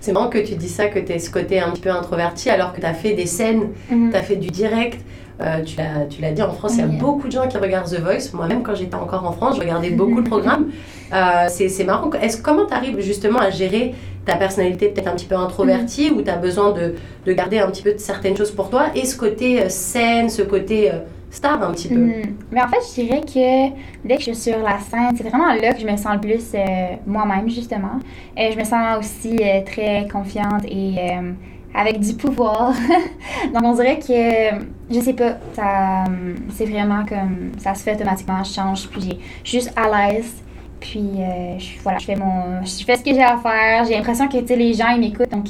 C'est 0.00 0.12
marrant 0.12 0.28
que 0.28 0.38
tu 0.38 0.54
dis 0.54 0.68
ça, 0.68 0.86
que 0.86 0.98
tu 0.98 1.12
es 1.12 1.18
ce 1.18 1.30
côté 1.30 1.60
un 1.60 1.70
petit 1.70 1.80
peu 1.80 1.90
introverti, 1.90 2.50
alors 2.50 2.72
que 2.72 2.80
tu 2.80 2.86
as 2.86 2.94
fait 2.94 3.14
des 3.14 3.26
scènes, 3.26 3.68
mhm. 3.90 4.10
tu 4.10 4.16
as 4.16 4.22
fait 4.22 4.36
du 4.36 4.48
direct. 4.48 5.00
Euh, 5.40 5.62
tu 5.62 6.20
l'as 6.20 6.32
dit, 6.32 6.42
en 6.42 6.50
France, 6.50 6.72
il 6.74 6.80
y 6.80 6.82
a 6.82 6.86
beaucoup 6.86 7.28
de 7.28 7.32
gens 7.32 7.46
qui 7.46 7.58
regardent 7.58 7.88
The 7.88 8.00
Voice. 8.00 8.32
Moi-même, 8.34 8.64
quand 8.64 8.74
j'étais 8.74 8.96
encore 8.96 9.24
en 9.24 9.32
France, 9.32 9.54
je 9.56 9.60
regardais 9.60 9.90
beaucoup 10.00 10.20
de 10.20 10.28
programmes. 10.28 10.70
Euh, 11.12 11.46
c'est 11.48 11.84
marrant. 11.84 12.10
Est 12.12 12.42
comment 12.42 12.66
tu 12.66 12.74
arrives 12.74 13.00
justement 13.00 13.38
à 13.38 13.50
gérer 13.50 13.94
ta 14.24 14.36
personnalité 14.36 14.88
peut-être 14.88 15.06
un 15.06 15.14
petit 15.14 15.26
peu 15.26 15.36
introvertie, 15.36 16.10
mhm. 16.10 16.18
ou 16.18 16.22
tu 16.22 16.30
as 16.30 16.36
besoin 16.36 16.72
de, 16.72 16.94
de, 17.24 17.32
garder 17.32 17.58
un 17.58 17.70
petit 17.70 17.82
peu 17.82 17.92
de 17.92 17.98
certaines 17.98 18.36
choses 18.36 18.50
pour 18.50 18.68
toi, 18.68 18.86
et 18.94 19.04
ce 19.04 19.16
côté 19.16 19.62
euh, 19.62 19.68
scène, 19.68 20.28
ce 20.28 20.42
côté 20.42 20.90
star 21.30 21.62
un 21.62 21.72
petit 21.72 21.88
peu. 21.88 21.96
Mm. 21.96 22.36
Mais 22.50 22.62
en 22.62 22.68
fait, 22.68 22.78
je 22.88 23.02
dirais 23.02 23.20
que 23.20 24.06
dès 24.06 24.16
que 24.16 24.22
je 24.22 24.32
suis 24.32 24.50
sur 24.52 24.58
la 24.58 24.78
scène, 24.78 25.16
c'est 25.16 25.28
vraiment 25.28 25.52
là 25.52 25.72
que 25.72 25.80
je 25.80 25.86
me 25.86 25.96
sens 25.96 26.14
le 26.14 26.20
plus 26.20 26.52
euh, 26.54 26.96
moi-même, 27.06 27.48
justement. 27.48 27.98
Et 28.36 28.52
je 28.52 28.58
me 28.58 28.64
sens 28.64 28.98
aussi 28.98 29.36
euh, 29.40 29.62
très 29.64 30.08
confiante 30.10 30.64
et 30.66 30.96
euh, 30.98 31.32
avec 31.74 32.00
du 32.00 32.14
pouvoir. 32.14 32.72
Donc, 33.54 33.62
on 33.62 33.74
dirait 33.74 33.98
que, 33.98 34.64
je 34.90 35.00
sais 35.00 35.12
pas, 35.12 35.38
ça, 35.52 36.04
c'est 36.50 36.66
vraiment 36.66 37.04
comme, 37.04 37.52
ça 37.58 37.74
se 37.74 37.82
fait 37.82 37.94
automatiquement, 37.94 38.42
je 38.42 38.52
change, 38.52 38.88
puis 38.88 39.20
je 39.44 39.48
suis 39.48 39.60
juste 39.60 39.72
à 39.76 40.10
l'aise. 40.10 40.42
Puis, 40.80 41.10
je, 41.58 41.82
voilà, 41.82 41.98
je 41.98 42.06
fais 42.06 42.14
mon, 42.14 42.64
je 42.64 42.84
fais 42.84 42.96
ce 42.96 43.02
que 43.02 43.12
j'ai 43.12 43.22
à 43.22 43.36
faire. 43.36 43.84
J'ai 43.84 43.94
l'impression 43.94 44.28
que, 44.28 44.38
les 44.54 44.74
gens, 44.74 44.90
ils 44.90 45.00
m'écoutent. 45.00 45.30
Donc, 45.30 45.46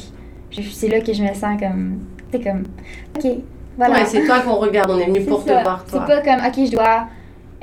c'est 0.51 0.89
là 0.89 1.01
que 1.01 1.13
je 1.13 1.23
me 1.23 1.35
sens 1.35 1.61
comme, 1.61 2.01
tu 2.33 2.41
comme, 2.41 2.65
OK, 3.17 3.31
voilà. 3.79 4.05
c'est 4.05 4.25
toi 4.25 4.41
qu'on 4.41 4.57
regarde, 4.57 4.91
on 4.91 4.99
est 4.99 5.07
venu 5.07 5.23
pour 5.25 5.45
te 5.45 5.51
voir, 5.51 5.85
toi. 5.89 6.05
C'est 6.07 6.15
pas 6.15 6.21
comme, 6.21 6.45
OK, 6.45 6.67
je 6.67 6.73
dois 6.73 7.07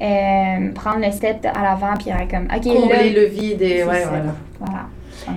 euh, 0.01 0.71
prendre 0.73 1.05
le 1.05 1.11
step 1.11 1.45
à 1.45 1.61
l'avant, 1.61 1.93
puis 1.97 2.09
comme, 2.29 2.47
OK, 2.55 2.63
Combler 2.63 3.11
le 3.11 3.25
vide 3.25 3.61
et 3.61 3.83
ouais, 3.83 4.05
voilà. 4.05 4.35
voilà. 4.59 4.85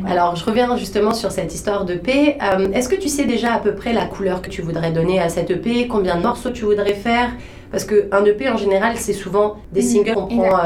Alors, 0.06 0.36
je 0.36 0.44
reviens 0.44 0.76
justement 0.76 1.12
sur 1.12 1.30
cette 1.30 1.54
histoire 1.54 1.84
de 1.84 1.94
paix. 1.94 2.36
Euh, 2.42 2.70
est-ce 2.72 2.88
que 2.88 2.96
tu 2.96 3.08
sais 3.08 3.24
déjà 3.24 3.54
à 3.54 3.58
peu 3.58 3.74
près 3.74 3.92
la 3.92 4.06
couleur 4.06 4.42
que 4.42 4.50
tu 4.50 4.62
voudrais 4.62 4.92
donner 4.92 5.20
à 5.20 5.28
cette 5.28 5.50
EP 5.50 5.86
Combien 5.88 6.16
de 6.16 6.22
morceaux 6.22 6.50
tu 6.50 6.64
voudrais 6.64 6.94
faire? 6.94 7.30
Parce 7.70 7.84
qu'un 7.84 8.24
EP, 8.24 8.48
en 8.48 8.56
général, 8.56 8.96
c'est 8.96 9.12
souvent 9.12 9.56
des 9.72 9.80
mm, 9.80 9.84
singles 9.84 10.14
qu'on 10.14 10.26
prend 10.26 10.56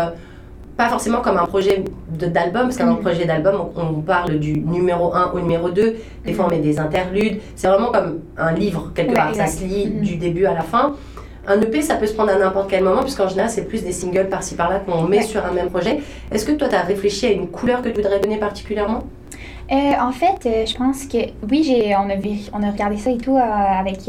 pas 0.76 0.88
forcément 0.88 1.20
comme 1.20 1.36
un 1.36 1.46
projet 1.46 1.84
d'album, 2.08 2.62
parce 2.62 2.76
qu'un 2.76 2.94
projet 2.94 3.24
d'album, 3.24 3.70
on, 3.76 4.00
parle 4.00 4.38
du 4.38 4.58
numéro 4.58 5.14
1 5.14 5.32
au 5.32 5.40
numéro 5.40 5.70
2, 5.70 5.96
des 6.24 6.32
fois 6.32 6.46
on 6.46 6.48
met 6.48 6.58
des 6.58 6.78
interludes, 6.78 7.40
c'est 7.54 7.68
vraiment 7.68 7.92
comme 7.92 8.20
un 8.36 8.52
livre, 8.52 8.90
quelque 8.94 9.14
part, 9.14 9.34
ça 9.34 9.46
se 9.46 9.64
lit 9.64 9.86
mm-hmm. 9.86 10.00
du 10.00 10.16
début 10.16 10.46
à 10.46 10.54
la 10.54 10.62
fin. 10.62 10.94
Un 11.46 11.60
EP, 11.60 11.82
ça 11.82 11.96
peut 11.96 12.06
se 12.06 12.14
prendre 12.14 12.30
à 12.30 12.38
n'importe 12.38 12.70
quel 12.70 12.84
moment, 12.84 13.02
puisqu'en 13.02 13.28
général, 13.28 13.50
c'est 13.50 13.66
plus 13.66 13.82
des 13.82 13.90
singles 13.92 14.28
par-ci 14.28 14.54
par-là 14.54 14.78
qu'on 14.78 15.02
met 15.02 15.22
sur 15.22 15.44
un 15.44 15.50
même 15.50 15.70
projet. 15.70 16.00
Est-ce 16.30 16.46
que 16.46 16.52
toi, 16.52 16.68
tu 16.68 16.76
as 16.76 16.82
réfléchi 16.82 17.26
à 17.26 17.30
une 17.32 17.48
couleur 17.48 17.82
que 17.82 17.88
tu 17.88 17.96
voudrais 17.96 18.20
donner 18.20 18.38
particulièrement? 18.38 19.02
Euh, 19.72 19.92
En 20.00 20.12
fait, 20.12 20.46
euh, 20.46 20.66
je 20.66 20.76
pense 20.76 21.06
que 21.06 21.18
oui, 21.50 21.92
on 21.98 22.10
a, 22.10 22.14
on 22.52 22.62
a 22.62 22.70
regardé 22.70 22.96
ça 22.96 23.10
et 23.10 23.18
tout 23.18 23.36
euh, 23.36 23.40
avec 23.40 24.08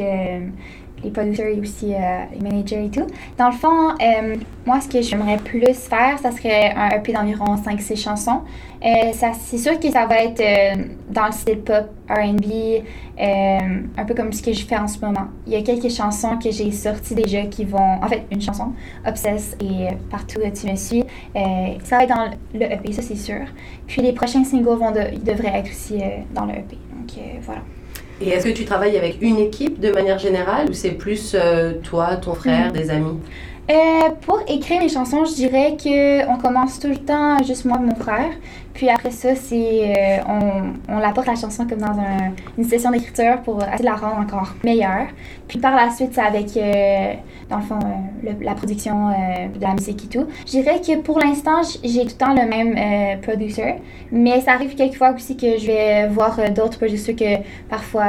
les 1.03 1.11
producteurs 1.11 1.47
et 1.47 1.59
aussi 1.59 1.93
euh, 1.93 2.23
les 2.33 2.39
managers 2.39 2.85
et 2.85 2.89
tout. 2.89 3.05
Dans 3.37 3.47
le 3.47 3.55
fond, 3.55 3.89
euh, 4.01 4.35
moi, 4.65 4.79
ce 4.81 4.87
que 4.87 5.01
j'aimerais 5.01 5.37
plus 5.37 5.73
faire, 5.73 6.17
ça 6.19 6.31
serait 6.31 6.73
un 6.75 6.89
EP 6.89 7.11
d'environ 7.11 7.55
5-6 7.55 7.97
chansons. 7.97 8.41
Euh, 8.83 9.11
c'est 9.39 9.57
sûr 9.57 9.79
que 9.79 9.89
ça 9.91 10.05
va 10.05 10.23
être 10.23 10.43
dans 11.09 11.27
le 11.27 11.31
style 11.31 11.59
pop, 11.59 11.89
RB, 12.09 12.83
un 13.17 14.05
peu 14.05 14.13
comme 14.13 14.33
ce 14.33 14.41
que 14.41 14.51
je 14.51 14.65
fais 14.65 14.77
en 14.77 14.87
ce 14.87 14.99
moment. 14.99 15.27
Il 15.47 15.53
y 15.53 15.55
a 15.55 15.61
quelques 15.61 15.89
chansons 15.89 16.37
que 16.37 16.51
j'ai 16.51 16.69
sorties 16.71 17.15
déjà 17.15 17.43
qui 17.43 17.63
vont. 17.63 18.01
En 18.01 18.07
fait, 18.07 18.23
une 18.29 18.41
chanson, 18.41 18.73
Obsess 19.07 19.55
et 19.61 19.87
Partout 20.09 20.39
où 20.39 20.49
tu 20.51 20.69
me 20.69 20.75
suis. 20.75 21.05
ça 21.83 21.97
va 21.97 22.03
être 22.03 22.09
dans 22.09 22.31
le 22.53 22.65
EP, 22.73 22.91
ça 22.91 23.01
c'est 23.01 23.15
sûr. 23.15 23.45
Puis 23.87 24.01
les 24.01 24.11
prochains 24.11 24.43
singles 24.43 24.75
vont 24.75 24.91
devraient 24.91 25.59
être 25.59 25.69
aussi 25.69 25.99
dans 26.33 26.45
le 26.45 26.53
EP. 26.53 26.77
Donc 26.97 27.23
voilà. 27.41 27.61
Et 28.25 28.29
est-ce 28.29 28.45
que 28.45 28.51
tu 28.51 28.65
travailles 28.65 28.97
avec 28.97 29.17
une 29.21 29.37
équipe 29.37 29.79
de 29.79 29.91
manière 29.91 30.17
générale 30.17 30.69
ou 30.69 30.73
c'est 30.73 30.91
plus 30.91 31.35
euh, 31.35 31.73
toi, 31.83 32.15
ton 32.15 32.33
frère, 32.33 32.69
mm. 32.69 32.73
des 32.73 32.89
amis? 32.89 33.19
Euh, 33.69 34.09
pour 34.21 34.41
écrire 34.49 34.81
mes 34.81 34.89
chansons, 34.89 35.23
je 35.23 35.35
dirais 35.35 35.77
que 35.81 36.27
on 36.29 36.37
commence 36.37 36.79
tout 36.79 36.89
le 36.89 36.97
temps 36.97 37.41
juste 37.43 37.63
moi 37.63 37.77
et 37.81 37.85
mon 37.85 37.95
frère. 37.95 38.31
Puis 38.73 38.89
après 38.89 39.11
ça, 39.11 39.35
c'est 39.35 39.55
euh, 39.55 40.23
on, 40.27 40.93
on 40.93 40.97
apporte 40.97 41.27
la 41.27 41.35
chanson 41.35 41.65
comme 41.65 41.77
dans 41.77 41.95
une 42.57 42.65
session 42.65 42.91
d'écriture 42.91 43.41
pour 43.41 43.63
essayer 43.63 43.77
de 43.77 43.85
la 43.85 43.95
rendre 43.95 44.17
encore 44.17 44.53
meilleure. 44.65 45.07
Puis 45.47 45.59
par 45.59 45.77
la 45.77 45.91
suite, 45.91 46.09
c'est 46.13 46.21
avec, 46.21 46.57
euh, 46.57 47.13
dans 47.49 47.57
le 47.57 47.63
fond, 47.63 47.79
la 48.41 48.53
production 48.55 49.09
de 49.09 49.61
la 49.61 49.73
musique 49.73 50.05
et 50.05 50.07
tout. 50.07 50.25
Je 50.45 50.51
dirais 50.51 50.81
que 50.81 50.97
pour 50.97 51.19
l'instant, 51.19 51.61
j'ai 51.83 52.01
tout 52.01 52.07
le 52.07 52.11
temps 52.17 52.33
le 52.33 52.45
même 52.45 53.21
producer. 53.21 53.75
Mais 54.11 54.41
ça 54.41 54.53
arrive 54.53 54.75
quelquefois 54.75 55.11
aussi 55.11 55.37
que 55.37 55.57
je 55.57 55.67
vais 55.67 56.07
voir 56.09 56.37
d'autres 56.51 56.79
producers 56.79 57.15
que 57.15 57.37
parfois 57.69 58.07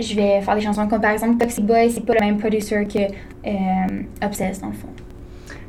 je 0.00 0.14
vais 0.14 0.40
faire 0.40 0.54
des 0.54 0.62
chansons 0.62 0.86
comme 0.88 1.00
par 1.00 1.12
exemple 1.12 1.38
Toxic 1.38 1.64
Boy, 1.64 1.90
c'est 1.90 2.04
pas 2.04 2.14
le 2.14 2.20
même 2.20 2.38
producer 2.38 2.86
que 2.86 2.98
euh, 3.48 4.02
Obsessed 4.22 4.60
dans 4.60 4.68
le 4.68 4.74
fond. 4.74 4.88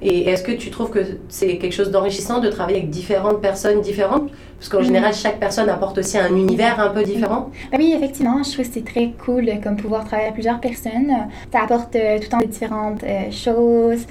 Et 0.02 0.28
est-ce 0.28 0.44
que 0.44 0.52
tu 0.52 0.72
trouves 0.72 0.90
que 0.90 1.00
c'est 1.30 1.58
quelque 1.58 1.74
chose 1.74 1.92
d'enrichissant 1.92 2.40
de 2.40 2.50
travailler 2.50 2.80
avec 2.80 2.90
différentes 2.90 3.40
personnes 3.40 3.82
différentes? 3.82 4.32
Parce 4.58 4.70
qu'en 4.70 4.82
général, 4.82 5.14
chaque 5.14 5.40
personne 5.40 5.70
apporte 5.70 5.98
aussi 6.00 6.18
un 6.18 6.36
univers 6.36 6.80
un 6.80 6.90
peu 6.90 7.04
différent. 7.04 7.50
Ben 7.72 7.80
oui, 7.80 7.94
effectivement, 7.96 8.44
je 8.44 8.52
trouve 8.52 8.68
que 8.68 8.74
c'est 8.74 8.86
très 8.86 9.12
cool 9.26 9.50
euh, 9.50 9.56
comme 9.56 9.76
pouvoir 9.76 10.06
travailler 10.06 10.26
avec 10.26 10.36
plusieurs 10.36 10.60
personnes. 10.60 11.12
Ça 11.52 11.62
apporte 11.64 11.96
euh, 11.96 12.18
tout 12.18 12.24
le 12.24 12.30
temps 12.30 12.46
différentes 12.46 13.04
euh, 13.04 13.32
choses, 13.32 14.06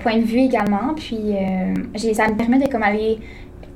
points 0.00 0.18
de 0.18 0.24
vue 0.24 0.40
également. 0.40 0.94
Puis 0.94 1.34
ça 2.14 2.28
me 2.28 2.36
permet 2.36 2.58
de 2.58 2.68
comme 2.68 2.82
aller 2.82 3.18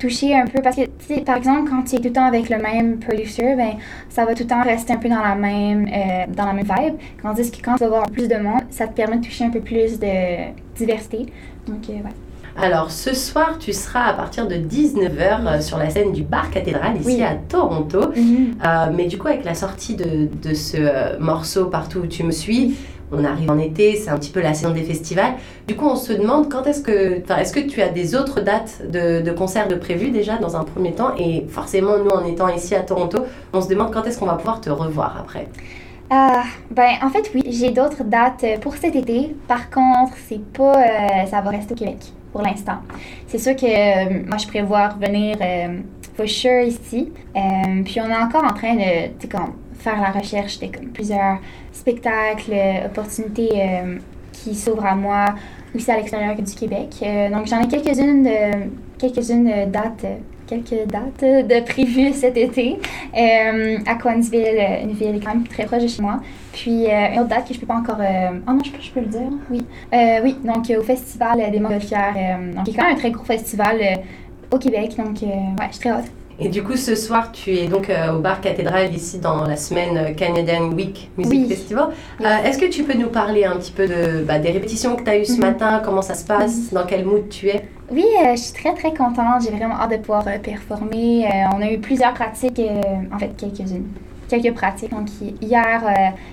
toucher 0.01 0.35
un 0.35 0.45
peu 0.45 0.61
parce 0.61 0.75
que 0.75 0.81
tu 0.81 1.15
sais 1.15 1.21
par 1.21 1.37
exemple 1.37 1.69
quand 1.69 1.83
tu 1.83 1.95
es 1.95 1.99
tout 1.99 2.05
le 2.05 2.13
temps 2.13 2.25
avec 2.25 2.49
le 2.49 2.57
même 2.57 2.99
producer 2.99 3.55
ben 3.55 3.73
ça 4.09 4.25
va 4.25 4.33
tout 4.33 4.43
le 4.43 4.49
temps 4.49 4.63
rester 4.63 4.93
un 4.93 4.97
peu 4.97 5.09
dans 5.09 5.21
la 5.21 5.35
même 5.35 5.85
dans 6.35 6.45
la 6.45 6.53
même 6.53 6.65
vibe. 6.65 6.95
Tandis 7.21 7.51
que 7.51 7.61
quand 7.61 7.75
tu 7.75 7.83
vas 7.83 7.89
voir 7.89 8.09
plus 8.09 8.27
de 8.27 8.35
monde 8.35 8.61
ça 8.69 8.87
te 8.87 8.93
permet 8.93 9.17
de 9.17 9.25
toucher 9.25 9.45
un 9.45 9.49
peu 9.49 9.61
plus 9.61 9.99
de 9.99 10.51
diversité. 10.75 11.25
Donc 11.67 11.87
ouais. 11.87 12.01
Alors, 12.57 12.91
ce 12.91 13.13
soir, 13.15 13.57
tu 13.59 13.73
seras 13.73 14.05
à 14.07 14.13
partir 14.13 14.47
de 14.47 14.55
19h 14.55 15.47
euh, 15.47 15.61
sur 15.61 15.77
la 15.77 15.89
scène 15.89 16.11
du 16.11 16.23
Bar 16.23 16.51
Cathédrale, 16.51 16.97
ici 16.99 17.23
à 17.23 17.35
Toronto. 17.35 18.11
Mhm. 18.15 18.55
Euh, 18.63 18.91
mais 18.93 19.05
du 19.05 19.17
coup, 19.17 19.27
avec 19.27 19.45
la 19.45 19.55
sortie 19.55 19.95
de, 19.95 20.27
de 20.41 20.53
ce 20.53 20.77
euh, 20.77 21.19
morceau 21.19 21.65
Partout 21.65 21.99
où 21.99 22.07
tu 22.07 22.23
me 22.23 22.31
suis, 22.31 22.75
on 23.11 23.23
arrive 23.23 23.49
en 23.49 23.57
été, 23.57 23.95
c'est 23.95 24.09
un 24.09 24.17
petit 24.17 24.31
peu 24.31 24.41
la 24.41 24.53
saison 24.53 24.71
des 24.71 24.83
festivals. 24.83 25.33
Du 25.67 25.75
coup, 25.75 25.85
on 25.85 25.95
se 25.95 26.13
demande 26.13 26.49
quand 26.51 26.65
est-ce 26.65 26.81
que, 26.81 27.21
est-ce 27.39 27.53
que 27.53 27.59
tu 27.59 27.81
as 27.81 27.89
des 27.89 28.15
autres 28.15 28.41
dates 28.41 28.81
de, 28.89 29.31
concerts 29.31 29.67
de 29.67 29.75
prévues 29.75 30.11
déjà 30.11 30.37
dans 30.37 30.55
un 30.55 30.63
premier 30.63 30.93
temps? 30.93 31.15
Et 31.17 31.45
forcément, 31.49 31.97
nous, 31.97 32.09
en 32.09 32.25
étant 32.25 32.49
ici 32.49 32.75
à 32.75 32.81
Toronto, 32.81 33.19
on 33.53 33.61
se 33.61 33.67
demande 33.67 33.91
quand 33.91 34.03
est-ce 34.05 34.19
qu'on 34.19 34.25
va 34.25 34.35
pouvoir 34.35 34.61
te 34.61 34.69
revoir 34.69 35.17
après? 35.19 35.47
Ah, 36.09 36.43
ben, 36.69 36.91
en 37.01 37.09
fait, 37.09 37.31
oui, 37.33 37.43
j'ai 37.47 37.71
d'autres 37.71 38.03
dates 38.03 38.45
pour 38.61 38.75
cet 38.75 38.95
été. 38.95 39.35
Par 39.47 39.69
contre, 39.69 40.13
c'est 40.27 40.43
pas, 40.51 40.73
ça 41.27 41.41
va 41.41 41.49
rester 41.51 41.73
au 41.73 41.77
Québec 41.77 42.13
pour 42.31 42.41
l'instant. 42.41 42.77
C'est 43.27 43.37
sûr 43.37 43.55
que 43.55 43.65
euh, 43.65 44.23
moi, 44.27 44.37
je 44.37 44.47
prévois 44.47 44.89
revenir 44.89 45.37
euh, 45.41 45.79
for 46.15 46.27
sure 46.27 46.63
ici. 46.63 47.11
Euh, 47.35 47.83
puis 47.83 47.99
on 48.01 48.09
est 48.09 48.15
encore 48.15 48.43
en 48.43 48.53
train 48.53 48.75
de 48.75 49.27
comme, 49.27 49.53
faire 49.81 50.01
la 50.01 50.11
recherche 50.11 50.59
de 50.59 50.67
comme, 50.67 50.87
plusieurs 50.87 51.39
spectacles, 51.71 52.55
opportunités 52.85 53.49
qui 54.31 54.55
s'ouvrent 54.55 54.85
à 54.85 54.95
moi 54.95 55.35
aussi 55.75 55.89
à 55.91 55.97
l'extérieur 55.97 56.35
du 56.35 56.55
Québec. 56.55 57.03
donc 57.31 57.47
j'en 57.47 57.61
ai 57.61 57.67
quelques-unes 57.67 58.23
de 58.23 58.67
quelques-unes 58.97 59.71
dates 59.71 60.05
quelques 60.51 60.87
dates 60.87 61.47
de 61.47 61.63
prévues 61.65 62.13
cet 62.13 62.37
été 62.37 62.77
euh, 63.17 63.77
à 63.85 63.95
Coansville, 63.95 64.59
une 64.83 64.91
ville 64.91 65.19
quand 65.23 65.33
même 65.33 65.47
très 65.47 65.65
proche 65.65 65.83
de 65.83 65.87
chez 65.87 66.01
moi. 66.01 66.19
Puis 66.51 66.87
euh, 66.87 67.13
une 67.13 67.19
autre 67.19 67.29
date 67.29 67.47
que 67.47 67.53
je 67.53 67.59
peux 67.59 67.65
pas 67.65 67.75
encore. 67.75 67.99
Euh, 67.99 68.39
oh 68.47 68.51
non, 68.51 68.59
je 68.63 68.71
peux, 68.71 68.81
je 68.81 68.91
peux 68.91 68.99
le 68.99 69.07
dire. 69.07 69.29
Oui. 69.49 69.61
oui, 70.23 70.35
donc 70.43 70.71
au 70.77 70.83
Festival 70.83 71.51
des 71.51 71.59
Montgolfières, 71.59 72.39
donc 72.55 72.65
qui 72.65 72.71
est 72.71 72.73
quand 72.73 72.83
même 72.83 72.95
un 72.95 72.99
très 72.99 73.11
gros 73.11 73.23
festival 73.23 73.79
au 74.51 74.57
Québec. 74.57 74.95
Donc, 74.97 75.21
ouais, 75.21 75.67
je 75.67 75.71
suis 75.71 75.79
très 75.79 75.89
hâte. 75.91 76.11
Et 76.43 76.49
du 76.49 76.63
coup, 76.63 76.75
ce 76.75 76.95
soir, 76.95 77.31
tu 77.31 77.55
es 77.55 77.67
donc 77.67 77.89
au 77.89 78.19
bar 78.19 78.41
cathédrale 78.41 78.93
ici 78.93 79.19
dans 79.19 79.45
la 79.45 79.55
semaine 79.55 80.15
Canadian 80.15 80.71
Week 80.71 81.09
Music 81.17 81.47
Festival. 81.47 81.89
Est-ce 82.19 82.57
que 82.57 82.65
tu 82.65 82.83
peux 82.83 82.97
nous 82.97 83.09
parler 83.09 83.45
un 83.45 83.57
petit 83.57 83.71
peu 83.71 83.87
de, 83.87 84.23
bah, 84.23 84.39
des 84.39 84.51
répétitions 84.51 84.95
que 84.95 85.03
tu 85.03 85.09
as 85.09 85.17
eues 85.19 85.25
ce 85.25 85.33
mhm. 85.33 85.41
matin, 85.41 85.81
comment 85.83 86.01
ça 86.01 86.15
se 86.15 86.25
passe, 86.25 86.55
mhm. 86.55 86.69
dans 86.73 86.85
quel 86.85 87.05
mood 87.05 87.29
tu 87.29 87.47
es? 87.49 87.63
Oui, 87.91 88.05
euh, 88.23 88.31
je 88.35 88.41
suis 88.41 88.53
très 88.53 88.73
très 88.73 88.93
contente. 88.93 89.43
J'ai 89.43 89.51
vraiment 89.51 89.75
hâte 89.75 89.91
de 89.91 89.97
pouvoir 89.97 90.25
euh, 90.27 90.37
performer. 90.39 91.25
Euh, 91.25 91.29
on 91.55 91.61
a 91.61 91.69
eu 91.69 91.79
plusieurs 91.79 92.13
pratiques, 92.13 92.61
en 93.13 93.19
fait 93.19 93.31
quelques-unes, 93.37 93.87
quelques 94.39 94.53
pratiques. 94.55 94.91
Donc 94.91 95.07
hier, 95.41 95.83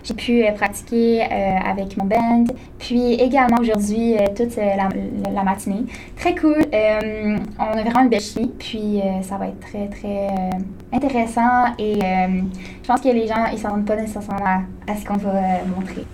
j'ai 0.02 0.14
pu 0.14 0.44
pratiquer 0.54 1.22
avec 1.22 1.96
mon 1.96 2.04
band. 2.04 2.44
Puis 2.78 3.14
également 3.14 3.58
aujourd'hui, 3.60 4.14
toute 4.36 4.56
la, 4.56 5.42
matinée. 5.42 5.84
Très 6.16 6.34
cool. 6.34 6.58
on 6.72 7.62
a 7.62 7.82
vraiment 7.82 8.00
une 8.00 8.08
belle 8.08 8.20
chimie. 8.20 8.52
Puis 8.58 9.00
ça 9.22 9.36
va 9.36 9.48
être 9.48 9.60
très 9.60 9.88
très 9.88 10.28
intéressant. 10.92 11.74
Et 11.78 11.98
je 12.00 12.86
pense 12.86 13.00
que 13.00 13.08
les 13.08 13.26
gens 13.26 13.46
ils 13.52 13.58
s'en 13.58 13.70
rendent 13.70 13.86
pas 13.86 13.96
nécessairement 13.96 14.62
à 14.86 14.96
ce 14.96 15.04
qu'on 15.04 15.16
va 15.16 15.62
montrer. 15.76 16.04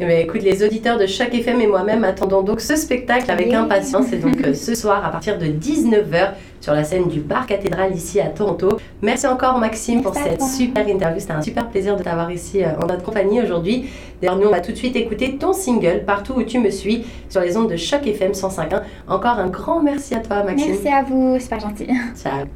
Eh 0.00 0.04
ben, 0.06 0.20
écoute, 0.20 0.42
les 0.42 0.62
auditeurs 0.62 0.98
de 0.98 1.06
chaque 1.06 1.34
FM 1.34 1.60
et 1.60 1.66
moi-même 1.66 2.04
attendons 2.04 2.42
donc 2.42 2.60
ce 2.60 2.76
spectacle 2.76 3.30
avec 3.30 3.52
impatience. 3.52 4.12
Et 4.12 4.18
donc 4.18 4.40
euh, 4.46 4.54
ce 4.54 4.74
soir 4.74 5.04
à 5.04 5.10
partir 5.10 5.38
de 5.38 5.46
19h 5.46 6.34
sur 6.60 6.72
la 6.72 6.84
scène 6.84 7.08
du 7.08 7.20
Bar 7.20 7.46
Cathédrale 7.46 7.94
ici 7.94 8.20
à 8.20 8.26
Toronto. 8.26 8.78
Merci 9.02 9.26
encore 9.26 9.58
Maxime 9.58 10.02
pour 10.02 10.14
cette 10.14 10.42
super 10.42 10.88
interview. 10.88 11.18
C'était 11.20 11.32
un 11.32 11.42
super 11.42 11.68
plaisir 11.68 11.96
de 11.96 12.02
t'avoir 12.02 12.30
ici 12.30 12.62
euh, 12.62 12.68
en 12.80 12.86
notre 12.86 13.02
compagnie 13.02 13.42
aujourd'hui. 13.42 13.88
D'ailleurs, 14.20 14.38
nous 14.38 14.46
on 14.46 14.52
va 14.52 14.60
tout 14.60 14.72
de 14.72 14.76
suite 14.76 14.96
écouter 14.96 15.36
ton 15.36 15.52
single 15.52 16.04
Partout 16.04 16.34
où 16.34 16.42
tu 16.42 16.58
me 16.58 16.70
suis 16.70 17.04
sur 17.28 17.40
les 17.40 17.56
ondes 17.56 17.70
de 17.70 17.76
Choc 17.76 18.06
FM 18.06 18.32
105.1. 18.32 18.82
Encore 19.08 19.38
un 19.38 19.48
grand 19.48 19.82
merci 19.82 20.14
à 20.14 20.20
toi 20.20 20.42
Maxime. 20.44 20.70
Merci 20.70 20.88
à 20.88 21.02
vous, 21.02 21.36
c'est 21.40 21.50
pas 21.50 21.58
gentil. 21.58 21.88
Ciao. 22.16 22.46